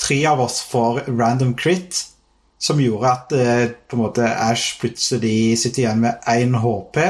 [0.00, 1.98] tre av oss får random crit,
[2.56, 7.02] som gjorde at eh, på en måte Ash plutselig sitter igjen med én HP,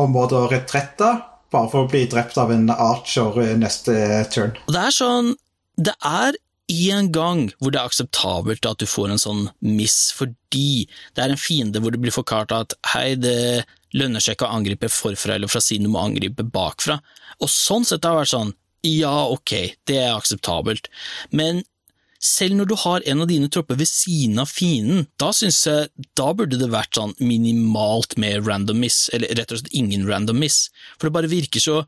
[0.00, 1.10] og må da retrette,
[1.52, 3.98] bare for å bli drept av en archer eh, neste
[4.32, 4.56] turn.
[4.64, 5.34] Det er sånn
[5.76, 10.86] Det er én gang hvor det er akseptabelt at du får en sånn miss, fordi
[11.16, 13.64] det er en fiende hvor det blir forklart at hei, det
[13.96, 16.98] lønner seg ikke å angripe forfra eller fra siden, du må angripe bakfra.
[17.40, 18.54] Og sånn sett har det vært sånn,
[18.86, 19.54] ja, ok,
[19.88, 20.90] det er akseptabelt,
[21.34, 21.64] men
[22.18, 26.06] selv når du har en av dine tropper ved siden av fienden, da synes jeg
[26.18, 30.42] da burde det vært sånn minimalt med random miss, eller rett og slett ingen random
[30.42, 30.66] miss,
[30.98, 31.82] for det bare virker så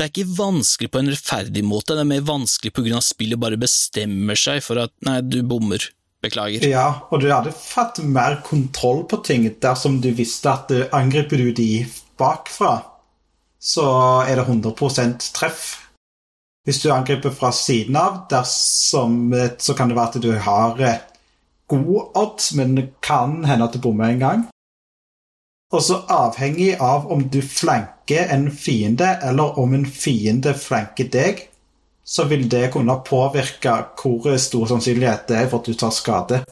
[0.00, 3.04] det er ikke vanskelig på en rettferdig måte, det er mer vanskelig på grunn av
[3.04, 5.90] spillet bare bestemmer seg for at nei, du bommer.
[6.20, 6.66] Beklager.
[6.68, 11.40] Ja, og du hadde fått mer kontroll på ting dersom du visste at du angriper
[11.40, 11.86] du de
[12.20, 12.74] bakfra,
[13.56, 13.86] så
[14.26, 15.62] er det 100% treff.
[16.68, 20.76] Hvis du angriper fra siden av, dersom, eh, så kan det være at du har
[20.84, 21.00] uh,
[21.72, 24.44] god odds, men det kan hende at du bommer en gang.
[25.70, 31.44] Og så avhengig av om du flanker en fiende, eller om en fiende flanker deg,
[32.04, 36.42] så vil det kunne påvirke hvor stor sannsynlighet det er for at du tar skade.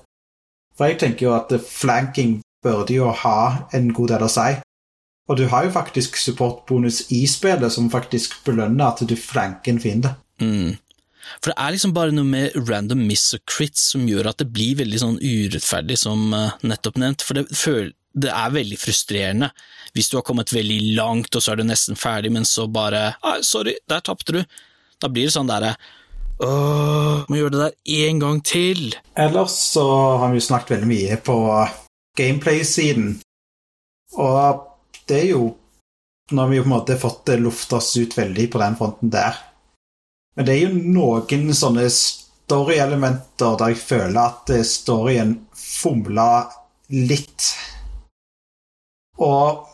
[0.79, 4.51] For jeg tenker jo at flanking burde jo ha en god del å si.
[5.29, 9.83] Og du har jo faktisk supportbonus i spillet som faktisk belønner at du flanker en
[9.83, 10.15] fiende.
[10.41, 10.79] Mm.
[11.43, 14.49] For det er liksom bare noe med random miss og crits som gjør at det
[14.55, 17.27] blir veldig sånn urettferdig, som uh, nettopp nevnt.
[17.27, 19.51] For det, føler, det er veldig frustrerende
[19.97, 23.15] hvis du har kommet veldig langt, og så er du nesten ferdig, men så bare
[23.23, 24.45] ah, 'Sorry, der tapte du'.
[25.01, 25.77] Da blir det sånn derre
[26.39, 28.93] Åh, må gjøre det der en gang til.
[29.19, 29.87] Ellers så
[30.21, 31.39] har vi jo snakket veldig mye på
[32.19, 33.17] gameplay-siden,
[34.19, 34.69] og
[35.09, 35.57] det er jo
[36.29, 39.09] Nå har vi jo på en måte fått lufta oss ut veldig på den fronten
[39.09, 39.39] der.
[40.37, 46.29] Men det er jo noen sånne story-elementer der jeg føler at storyen fomla
[46.93, 47.47] litt.
[49.25, 49.67] Og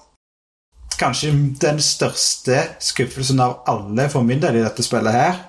[0.98, 5.40] kanskje den største skuffelsen av alle for min del i dette spillet her,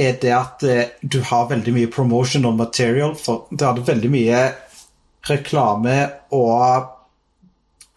[0.00, 3.14] er det at eh, du har veldig mye promotional material.
[3.18, 4.40] For du hadde veldig mye
[5.28, 5.98] reklame
[6.32, 6.96] og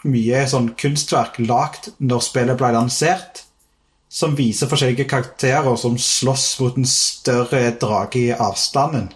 [0.09, 3.45] mye sånn kunstverk lagd når spillet ble lansert,
[4.13, 9.07] som viser forskjellige karakterer som slåss mot en større drage i avstanden.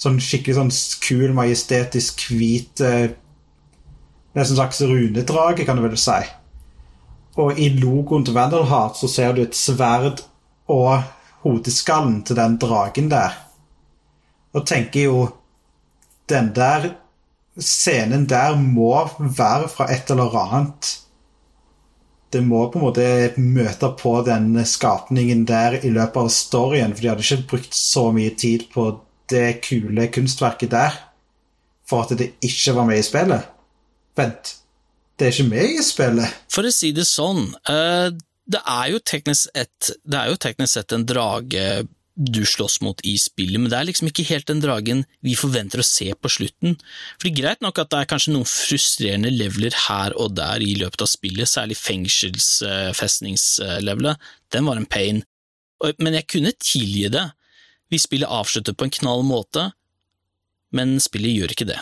[0.00, 0.72] Sånn skikkelig sånn
[1.04, 2.82] kul, majestetisk, hvit
[4.34, 6.20] eh, Nesten slags runedrage, kan du vel si.
[7.38, 10.22] Og i logoen til Vandalheart så ser du et sverd
[10.70, 11.02] og
[11.44, 13.34] hodeskallen til den dragen der.
[14.54, 15.24] Og tenker jo
[16.28, 16.94] Den der
[17.60, 21.00] scenen der må være fra et eller annet.
[22.32, 27.02] Det må på en måte møte på den skapningen der i løpet av storyen, for
[27.02, 28.86] de hadde ikke brukt så mye tid på
[29.30, 30.96] det kule kunstverket der
[31.88, 33.53] for at det ikke var med i spillet.
[34.18, 34.54] Vent,
[35.18, 36.38] det er ikke meg i spillet.
[36.52, 38.08] For å si det sånn, uh,
[38.44, 39.90] det er jo teknisk sett,
[40.44, 44.46] teknisk sett en drage du slåss mot i spillet, men det er liksom ikke helt
[44.46, 46.76] den dragen vi forventer å se på slutten.
[47.18, 50.58] For det er greit nok at det er kanskje noen frustrerende leveler her og der
[50.62, 54.16] i løpet av spillet, særlig fengselsfestningslevelet,
[54.54, 55.24] den var en pain,
[55.98, 57.26] men jeg kunne tilgi det
[57.90, 59.62] hvis spillet avslutter på en knall måte,
[60.74, 61.80] men spillet gjør ikke det.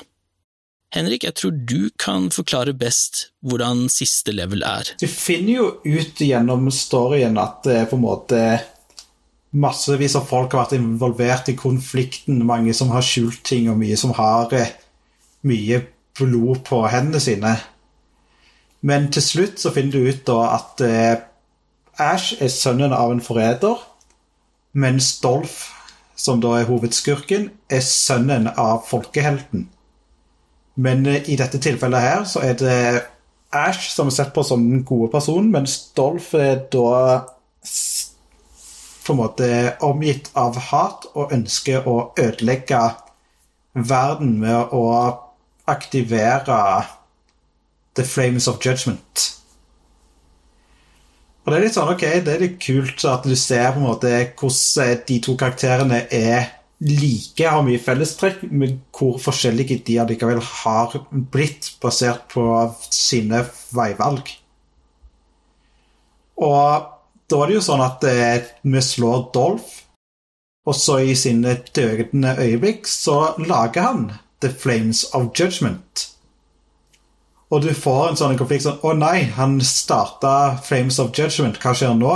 [0.93, 4.93] Henrik, jeg tror du kan forklare best hvordan siste level er.
[5.01, 8.43] Du finner jo ut gjennom storyen at det er på en måte
[9.53, 13.97] massevis av folk har vært involvert i konflikten, mange som har skjult ting, og mye
[14.01, 14.73] som har eh,
[15.49, 15.83] mye
[16.19, 17.57] blod på hendene sine.
[18.83, 21.15] Men til slutt så finner du ut da at eh,
[22.01, 23.81] Ash er sønnen av en forræder,
[24.73, 25.71] mens Dolph,
[26.17, 29.69] som da er hovedskurken, er sønnen av folkehelten.
[30.75, 32.79] Men eh, i dette tilfellet her så er det
[33.53, 37.21] Ash som er sett på som den gode personen, mens Dolph er da
[39.03, 39.49] på en måte
[39.85, 42.81] omgitt av hat og ønsker å ødelegge
[43.75, 44.87] verden med å
[45.69, 46.59] aktivere
[47.95, 49.29] The Flames of Judgment.
[51.43, 53.89] Og det er litt sånn, ok, det er litt kult at du ser på en
[53.89, 56.53] måte hvordan de to karakterene er
[56.83, 62.45] like, har mye fellestrekk, men hvor forskjellige de allikevel har blitt, basert på
[62.91, 64.33] sine veivalg.
[66.43, 66.89] Og
[67.31, 69.79] da er det jo sånn at eh, vi slår Dolph,
[70.67, 74.05] og så i sine dødende øyeblikk så lager han
[74.43, 76.09] The Flames of Judgment.
[77.53, 81.59] Og du får en sånn konflikt sånn Å nei, han starta Flames of Judgment.
[81.61, 82.15] Hva skjer nå?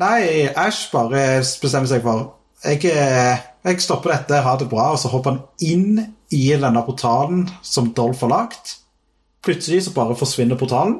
[0.00, 2.30] Nei, Ash bare bestemmer seg for
[2.62, 6.00] jeg, eh, jeg stopper dette, ha det bra, og så hopper han inn
[6.34, 8.78] i denne portalen som Dolph har lagt.
[9.42, 10.98] Plutselig så bare forsvinner portalen,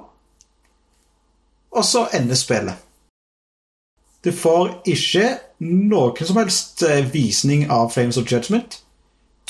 [1.73, 2.79] og så ender spillet.
[4.23, 5.25] Du får ikke
[5.67, 8.79] noen som helst eh, visning av Flames of Judgment.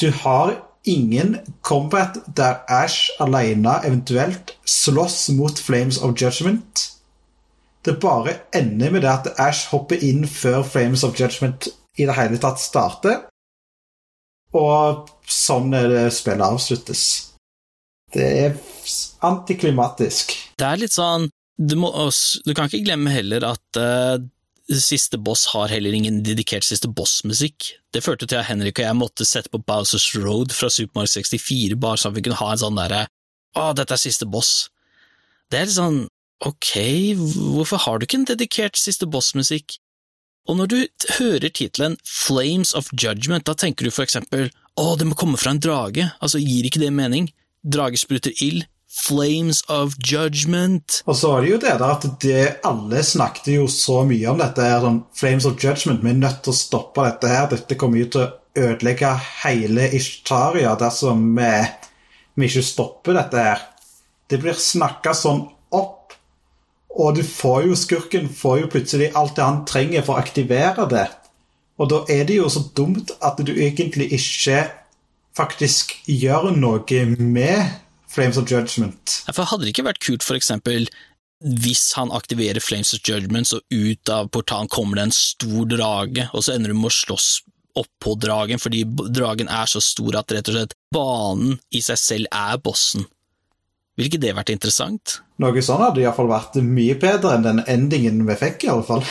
[0.00, 0.54] Du har
[0.88, 6.88] ingen combat der Ash alene eventuelt slåss mot Flames of Judgment.
[7.84, 11.68] Det bare ender med det at Ash hopper inn før Flames of Judgment
[11.98, 13.26] i det hele tatt starter.
[14.56, 17.04] Og sånn er det spillet avsluttes.
[18.12, 18.58] Det er
[19.24, 20.34] antiklimatisk.
[20.60, 21.88] Det er litt sånn Du, må,
[22.44, 24.18] du kan ikke glemme heller at uh,
[24.72, 27.70] siste boss har heller ingen dedikert siste boss-musikk.
[27.92, 31.12] Det førte til at Henrik og jeg måtte sette på Bowsers Road fra Super Mario
[31.12, 33.04] 64, bare så vi kunne ha en sånn derre
[33.52, 34.72] Å, dette er siste boss.
[35.52, 36.02] Det er litt sånn
[36.42, 36.72] Ok,
[37.54, 39.76] hvorfor har du ikke en dedikert siste boss-musikk?
[40.50, 40.78] Og når du
[41.20, 45.52] hører tittelen Flames of Judgment, da tenker du for eksempel å, det må komme fra
[45.54, 47.28] en drage, altså gir ikke det mening?
[47.62, 50.98] Drage spruter ild, Flames of Judgment.
[51.06, 54.42] Og så var det jo det der at det, alle snakket jo så mye om
[54.42, 57.78] dette her, sånn Flames of Judgment, vi er nødt til å stoppe dette her, dette
[57.80, 59.14] kommer jo til å ødelegge
[59.44, 61.52] hele Ishtaria dersom vi,
[62.36, 63.66] vi ikke stopper dette her.
[64.28, 65.46] Det blir snakka sånn
[66.92, 70.86] og du får jo skurken får jo plutselig alt det han trenger for å aktivere
[70.90, 71.08] det.
[71.80, 74.66] Og da er det jo så dumt at du egentlig ikke
[75.36, 77.78] faktisk gjør noe med
[78.12, 79.22] Flames of Judgment.
[79.26, 80.90] Ja, for Hadde det ikke vært kult, for eksempel,
[81.42, 86.28] hvis han aktiverer Flames of Judgment, så ut av portalen kommer det en stor drage,
[86.32, 87.30] og så ender du med å slåss
[87.80, 88.84] oppå dragen, fordi
[89.16, 93.06] dragen er så stor at rett og slett banen i seg selv er bossen.
[93.98, 95.18] Ville ikke det vært interessant?
[95.42, 99.04] Noe sånn hadde iallfall vært mye bedre enn den endingen vi fikk, i alle fall.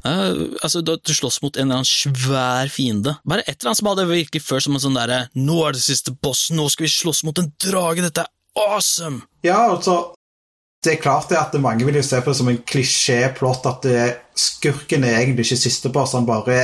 [0.00, 3.18] Uh, altså, da Du slåss mot en eller annen svær fiende.
[3.28, 5.82] Bare et eller annet som hadde virkelig følt som en sånn derre Nå er det
[5.84, 9.26] siste boss, nå skal vi slåss mot en drage, dette er awesome!
[9.44, 10.14] Ja, altså
[10.80, 13.84] Det er klart det at mange vil jo se på det som en klisjéplott at
[13.84, 16.62] det, skurken er egentlig ikke siste boss, han bare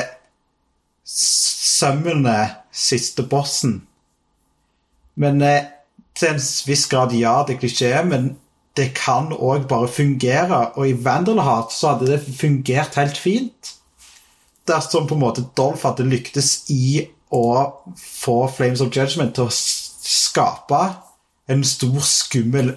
[1.06, 2.38] sømmende
[2.72, 3.82] siste bossen.
[5.20, 5.68] Men eh,
[6.16, 8.34] til en viss grad, ja, det er klisjé, men
[8.76, 10.60] det kan òg bare fungere.
[10.76, 13.74] Og i Vandelheart så hadde det fungert helt fint.
[14.68, 17.46] Dersom på en måte Dolph hadde lyktes i å
[17.96, 20.82] få Flames of Judgment til å skape
[21.50, 22.74] en stor, skummel,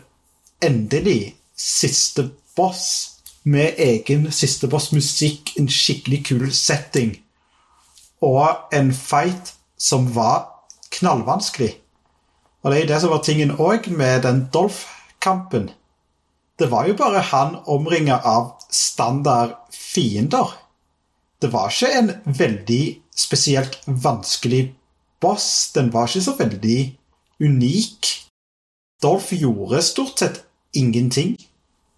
[0.61, 2.27] endelig siste
[2.57, 7.15] boss med egen siste boss-musikk, en skikkelig kul setting
[8.21, 10.49] og en fight som var
[10.91, 11.71] knallvanskelig.
[12.63, 15.69] Og det er det som var tingen òg med den Dolph-kampen.
[16.59, 20.51] Det var jo bare han omringa av standard fiender.
[21.39, 22.83] Det var ikke en veldig
[23.15, 24.73] spesielt vanskelig
[25.23, 25.71] boss.
[25.75, 26.79] Den var ikke så veldig
[27.39, 28.09] unik.
[28.99, 30.43] Dolph gjorde stort sett
[30.75, 31.37] ingenting.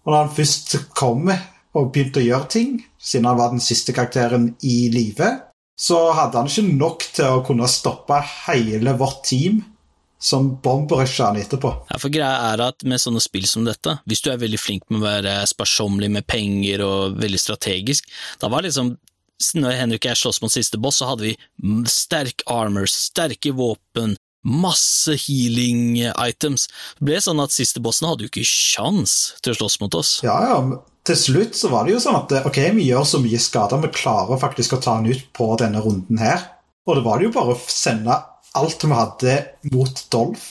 [0.06, 3.94] Og når han først kom og begynte å gjøre ting, siden han var den siste
[3.96, 5.26] karakteren i live,
[5.74, 9.62] så hadde han ikke nok til å kunne stoppe hele vårt team
[10.22, 11.72] som bomberusha han etterpå.
[11.90, 14.84] Ja, for greia er at med sånne spill som dette, hvis du er veldig flink
[14.88, 18.06] med å være sparsommelig med penger og veldig strategisk,
[18.38, 18.94] da var liksom
[19.58, 21.32] når Henrik og jeg slåss mot siste boss, så hadde vi
[21.90, 24.14] sterk armor, sterke våpen,
[24.46, 26.68] masse healing items.
[27.00, 30.16] Det ble sånn at siste bossen hadde jo ikke sjans til å slåss mot oss.
[30.26, 30.80] Ja, ja.
[31.02, 33.90] Til slutt så var det jo sånn at ok, vi gjør så mye skader, vi
[33.94, 36.44] klarer faktisk å ta han ut på denne runden her.
[36.86, 38.22] Og det var det jo bare å sende
[38.58, 39.38] alt vi hadde
[39.72, 40.46] mot Dolph.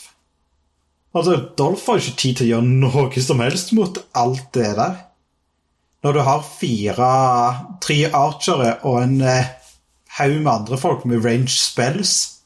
[1.14, 5.00] Altså, Dolph har ikke tid til å gjøre noe som helst mot alt det der.
[6.02, 7.10] Når du har fire,
[7.84, 9.52] tre archere og en eh,
[10.18, 12.42] haug med andre folk med range spells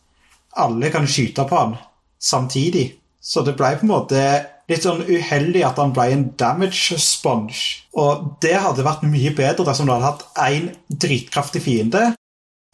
[0.56, 1.78] alle kan skyte på han
[2.22, 2.93] samtidig.
[3.22, 4.22] Så det ble på en måte
[4.70, 7.84] litt sånn uheldig at han ble en damage sponge.
[7.97, 12.14] Og det hadde vært mye bedre dersom du hadde hatt én dritkraftig fiende.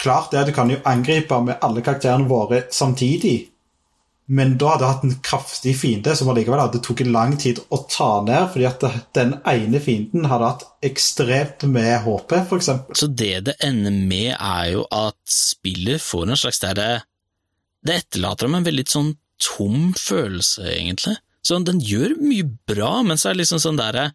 [0.01, 3.51] Klart det, du kan jo angripe med alle karakterene våre samtidig.
[4.31, 7.81] Men da hadde du hatt en kraftig fiende som allikevel hadde tatt lang tid å
[7.91, 8.85] ta ned, fordi at
[9.17, 12.69] den ene fienden hadde hatt ekstremt med HP, f.eks.
[12.95, 16.79] Så det det ender med, er jo at spillet får en slags der
[17.81, 21.17] det etterlater ham en veldig sånn tom følelse, egentlig.
[21.41, 24.11] Så den gjør mye bra, men så er det liksom sånn derre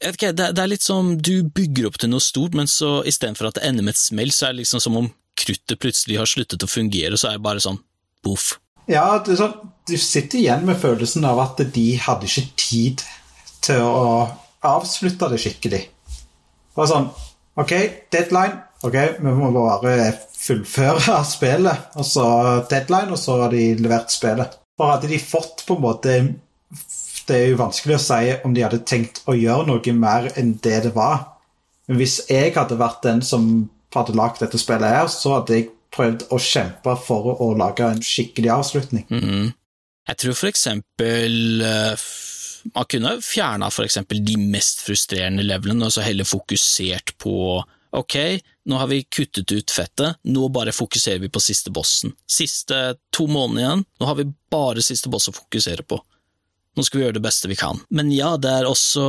[0.00, 3.50] ikke, det, det, er litt som du bygger opp til noe stort, men så istedenfor
[3.50, 6.28] at det ender med et smell, så er det liksom som om kruttet plutselig har
[6.28, 7.80] sluttet å fungere, og så er det bare sånn
[8.24, 8.54] boff.
[8.90, 9.56] ja, det er sånn,
[9.88, 13.04] du sitter igjen med følelsen av at de hadde ikke tid
[13.64, 14.28] til å
[14.66, 15.82] avslutte det skikkelig.
[16.10, 17.08] Det var sånn
[17.60, 17.72] OK,
[18.12, 18.60] deadline.
[18.86, 21.90] OK, vi må bare fullføre spillet.
[22.00, 22.26] Og så
[22.70, 24.56] deadline, og så har de levert spillet.
[24.78, 26.14] For hadde de fått på en måte
[27.30, 30.56] Det er jo vanskelig å si om de hadde tenkt å gjøre noe mer enn
[30.64, 31.28] det det var.
[31.86, 33.44] Men hvis jeg hadde vært den som
[33.94, 38.02] hadde lagd dette spillet her, så hadde jeg prøvd å kjempe for å lage en
[38.02, 39.06] skikkelig avslutning.
[39.10, 39.52] Mhm.
[40.08, 42.06] Jeg tror for eksempel eh,
[42.74, 47.62] Man kunne fjerna for eksempel de mest frustrerende levelene, og så heller fokusert på
[47.96, 48.16] Ok,
[48.68, 52.12] nå har vi kuttet ut fettet, nå bare fokuserer vi på siste bossen.
[52.28, 55.98] Siste to måneder igjen, nå har vi bare siste boss å fokusere på.
[56.80, 57.82] Nå skal vi gjøre det beste vi kan.
[57.92, 59.02] Men ja, det er også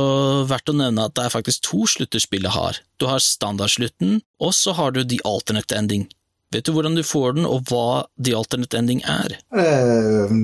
[0.44, 2.76] verdt å nevne at det er faktisk to slutter spillet har.
[3.00, 6.04] Du har standardslutten, og så har du the alternate ending.
[6.52, 9.38] Vet du hvordan du får den, og hva the alternate ending er?
[9.56, 10.36] Eh,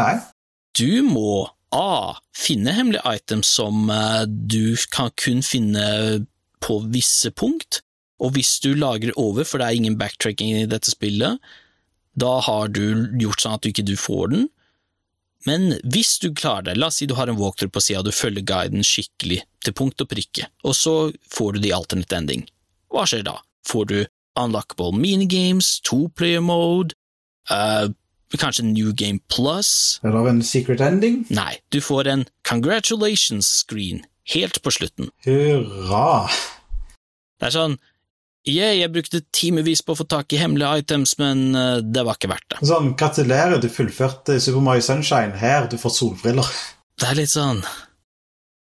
[0.00, 0.14] nei.
[0.80, 2.16] Du må A.
[2.32, 5.84] Finne hemmelige items som eh, du kan kun finne
[6.64, 7.82] på visse punkt,
[8.16, 11.36] og hvis du lagrer over, for det er ingen backtracking i dette spillet,
[12.16, 14.46] da har du gjort sånn at du ikke du får den.
[15.46, 18.08] Men hvis du klarer det, la oss si du har en walkthrough på sida og
[18.08, 20.94] du følger guiden skikkelig, til punkt og prikke, og så
[21.32, 22.46] får du the alternate ending.
[22.92, 23.38] Hva skjer da?
[23.66, 23.98] Får du
[24.38, 26.94] unlockable minigames, two-player mode,
[27.50, 27.88] uh,
[28.36, 29.98] kanskje New Game Plus?
[30.04, 31.24] Er det en secret ending?
[31.34, 35.10] Nei, du får en congratulations-screen helt på slutten.
[35.26, 36.28] Hurra.
[37.40, 37.78] Det er sånn
[38.46, 42.18] Yeah, jeg brukte timevis på å få tak i hemmelige items, men eh, det var
[42.18, 42.60] ikke verdt det.
[42.70, 45.34] Sånn, gratulerer, du fullførte Super Mario Sunshine.
[45.40, 46.52] Her, du får solbriller.
[46.96, 47.58] Det er litt sånn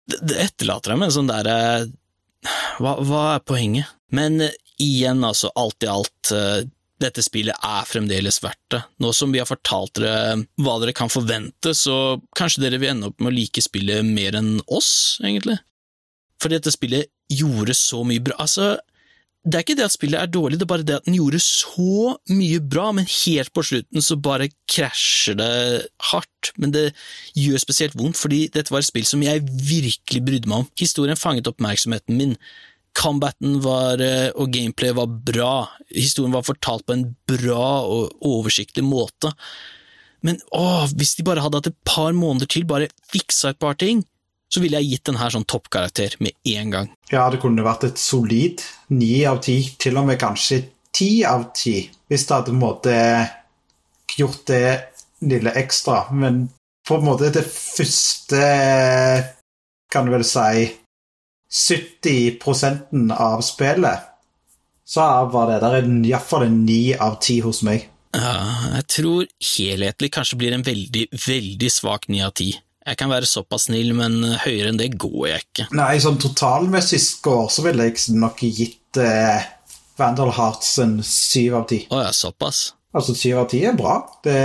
[0.09, 1.57] Det, det etterlater deg med en sånn derre
[2.81, 3.91] hva, hva er poenget?
[4.15, 6.63] Men eh, igjen, altså, alt i alt, eh,
[7.03, 8.83] dette spillet er fremdeles verdt det.
[9.03, 13.11] Nå som vi har fortalt dere hva dere kan forvente, så kanskje dere vil ende
[13.11, 15.59] opp med å like spillet mer enn oss, egentlig.
[16.43, 18.39] For dette spillet gjorde så mye bra.
[18.45, 18.77] Altså,
[19.45, 21.41] det er ikke det at spillet er dårlig, det er bare det at den gjorde
[21.45, 25.49] så mye bra, men helt på slutten så bare krasjer det
[26.11, 26.53] hardt.
[26.57, 26.85] Men det
[27.37, 30.71] gjør spesielt vondt, fordi dette var et spill som jeg virkelig brydde meg om.
[30.81, 32.33] Historien fanget oppmerksomheten min.
[32.97, 35.55] Combaten var, eh, og gameplay var bra.
[35.93, 39.35] Historien var fortalt på en bra og oversiktlig måte.
[40.25, 43.77] Men åh, hvis de bare hadde hatt et par måneder til, bare fiksa et par
[43.77, 44.07] ting,
[44.53, 46.91] så ville jeg gitt den her sånn toppkarakter med en gang.
[47.11, 48.63] Ja, det kunne vært et solid
[48.95, 50.63] ni av ti, til og med kanskje
[50.95, 51.81] ti av ti,
[52.11, 52.99] hvis det hadde på en måte
[54.15, 54.67] gjort det
[55.25, 56.05] lille ekstra.
[56.15, 56.47] Men
[56.87, 58.43] på en måte det første,
[59.91, 60.69] kan du vel si,
[61.55, 64.11] 70% av spillet,
[64.85, 65.81] så var det der
[66.11, 67.89] iallfall en ni av ti hos meg.
[68.15, 68.35] Ja,
[68.77, 69.27] jeg tror
[69.57, 72.53] helhetlig kanskje blir en veldig, veldig svak ni av ti.
[72.85, 75.69] Jeg kan være såpass snill, men høyere enn det går jeg ikke.
[75.77, 79.47] Nei, sånn totalmessig score så ville jeg nok gitt eh,
[79.97, 81.81] Vandal Hearts en syv av ti.
[81.89, 82.67] Å ja, såpass?
[82.95, 83.97] Altså, syv av ti er bra.
[84.25, 84.37] Det,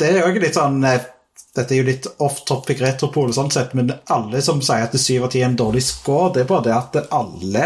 [0.00, 1.06] det er jo litt sånn eh,
[1.50, 5.24] Dette er jo litt off topic retropol, sånn sett, men alle som sier at syv
[5.26, 7.64] av ti er en dårlig score, det er bare det at alle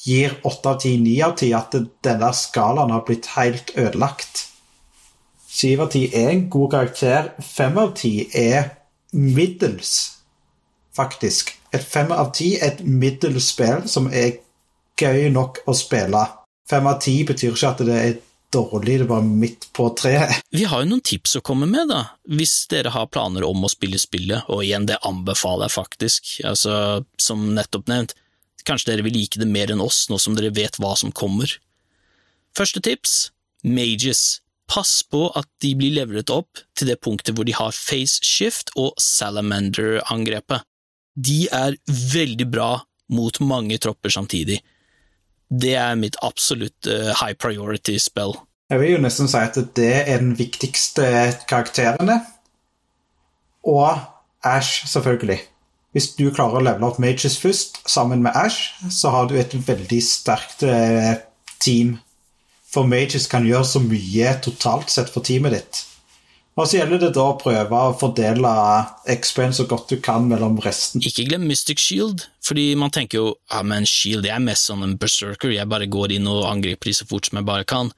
[0.00, 4.46] gir åtte av ti, ni av ti, at denne skalaen har blitt helt ødelagt.
[5.56, 7.30] Syv av ti er en god karakter.
[7.40, 8.74] Fem av ti er
[9.16, 9.92] middels,
[10.96, 11.54] faktisk.
[11.72, 14.42] Et fem av ti er et middels spill som er
[15.00, 16.22] gøy nok å spille.
[16.68, 18.14] Fem av ti betyr ikke at det er
[18.52, 20.42] dårlig, det er bare midt på treet.
[20.56, 23.72] Vi har jo noen tips å komme med, da, hvis dere har planer om å
[23.72, 28.16] spille spillet, og igjen, det anbefaler jeg faktisk, altså, som nettopp nevnt.
[28.66, 31.48] Kanskje dere vil like det mer enn oss, nå som dere vet hva som kommer.
[32.56, 33.30] Første tips,
[33.66, 34.42] Mages.
[34.66, 38.72] Pass på at de blir levret opp til det punktet hvor de har face shift
[38.74, 40.66] og salamander-angrepet.
[41.16, 42.70] De er veldig bra
[43.14, 44.58] mot mange tropper samtidig.
[45.46, 48.34] Det er mitt absolutt uh, high priority spell.
[48.66, 51.06] Jeg vil jo nesten si at det er den viktigste
[51.46, 52.18] karakterene.
[53.66, 54.00] Og
[54.46, 55.38] Ash, selvfølgelig.
[55.94, 59.54] Hvis du klarer å levele opp Mages først, sammen med Ash, så har du et
[59.54, 61.14] veldig sterkt eh,
[61.62, 61.96] team.
[62.76, 65.78] For Mages kan gjøre så mye totalt sett for teamet ditt.
[66.56, 68.50] Og så gjelder det da å prøve å fordele
[69.12, 71.00] XP-en så godt du kan mellom resten.
[71.04, 74.84] Ikke glem Mystic Shield, fordi man tenker jo ja, men Shield jeg er mest som
[74.84, 77.92] en berserker, jeg bare går inn og angriper de så fort som jeg bare kan.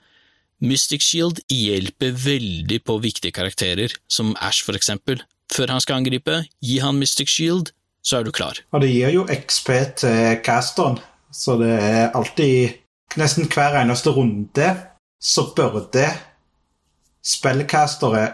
[0.63, 5.23] Mystic Shield hjelper veldig på viktige karakterer, som Ash for eksempel.
[5.55, 7.71] Før han skal angripe, gi han Mystic Shield,
[8.03, 8.59] så er du klar.
[8.75, 9.71] Og det gir jo XP
[10.03, 10.99] til casteren,
[11.35, 12.79] så det er alltid
[13.17, 14.69] Nesten hver eneste runde
[15.21, 16.05] så burde
[17.25, 18.27] spellcastere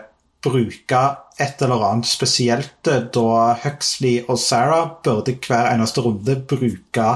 [0.45, 1.03] bruke
[1.41, 7.07] et eller annet spesielt, da Huxley og Sarah burde hver eneste runde bruke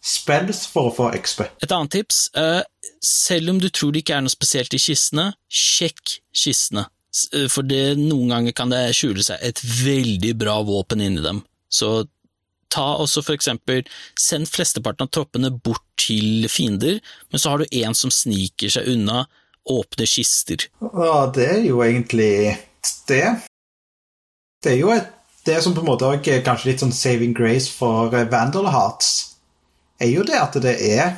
[0.00, 1.44] spells for å få XP.
[1.62, 2.62] Et annet tips, eh,
[3.04, 6.86] selv om du tror det ikke er noe spesielt i kistene, sjekk kistene.
[7.34, 11.44] Eh, For det, noen ganger kan det skjule seg et veldig bra våpen inni dem.
[11.68, 12.06] Så
[12.72, 13.84] ta også for eksempel,
[14.18, 17.00] send flesteparten av troppene bort til fiender,
[17.30, 19.26] men så har du en som sniker seg unna,
[19.70, 20.66] åpner kister.
[20.80, 22.56] Ja, det er jo egentlig
[23.10, 23.24] det.
[24.60, 25.10] Det er jo et,
[25.46, 28.68] det som på en måte også er kanskje litt sånn saving grace for eh, Vandal
[28.72, 29.36] Hearts,
[30.00, 31.12] er jo det at det er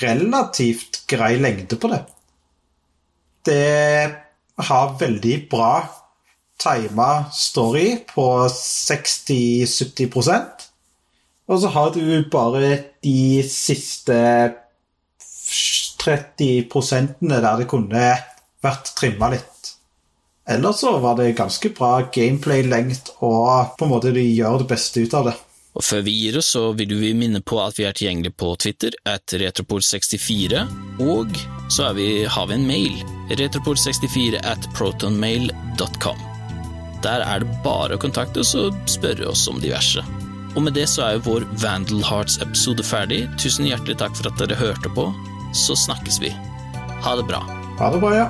[0.00, 2.00] relativt grei lengde på det.
[3.44, 5.72] Det har veldig bra
[6.60, 10.64] tima story på 60-70%
[11.46, 14.16] og så har du bare de siste
[16.04, 18.04] 30 prosentene der det kunne
[18.64, 19.72] vært trimma litt.
[20.48, 25.04] Ellers så var det ganske bra gameplay-lengt, og på en måte de gjør det beste
[25.04, 25.36] ut av det.
[25.74, 28.52] Og før vi gir oss, så vil vi minne på at vi er tilgjengelig på
[28.60, 30.60] Twitter, at retropol64,
[31.02, 31.40] og
[31.72, 33.00] så vi, har vi en mail,
[33.32, 36.33] retropol64 at protonmail.com.
[37.04, 40.04] Der er det bare å kontakte oss og spørre oss om diverse.
[40.54, 43.24] Og med det så er jo vår Vandal Hearts-episode ferdig.
[43.42, 45.08] Tusen hjertelig takk for at dere hørte på.
[45.54, 46.32] Så snakkes vi.
[47.04, 47.42] Ha det bra.
[47.80, 48.28] Ha det bra, ja.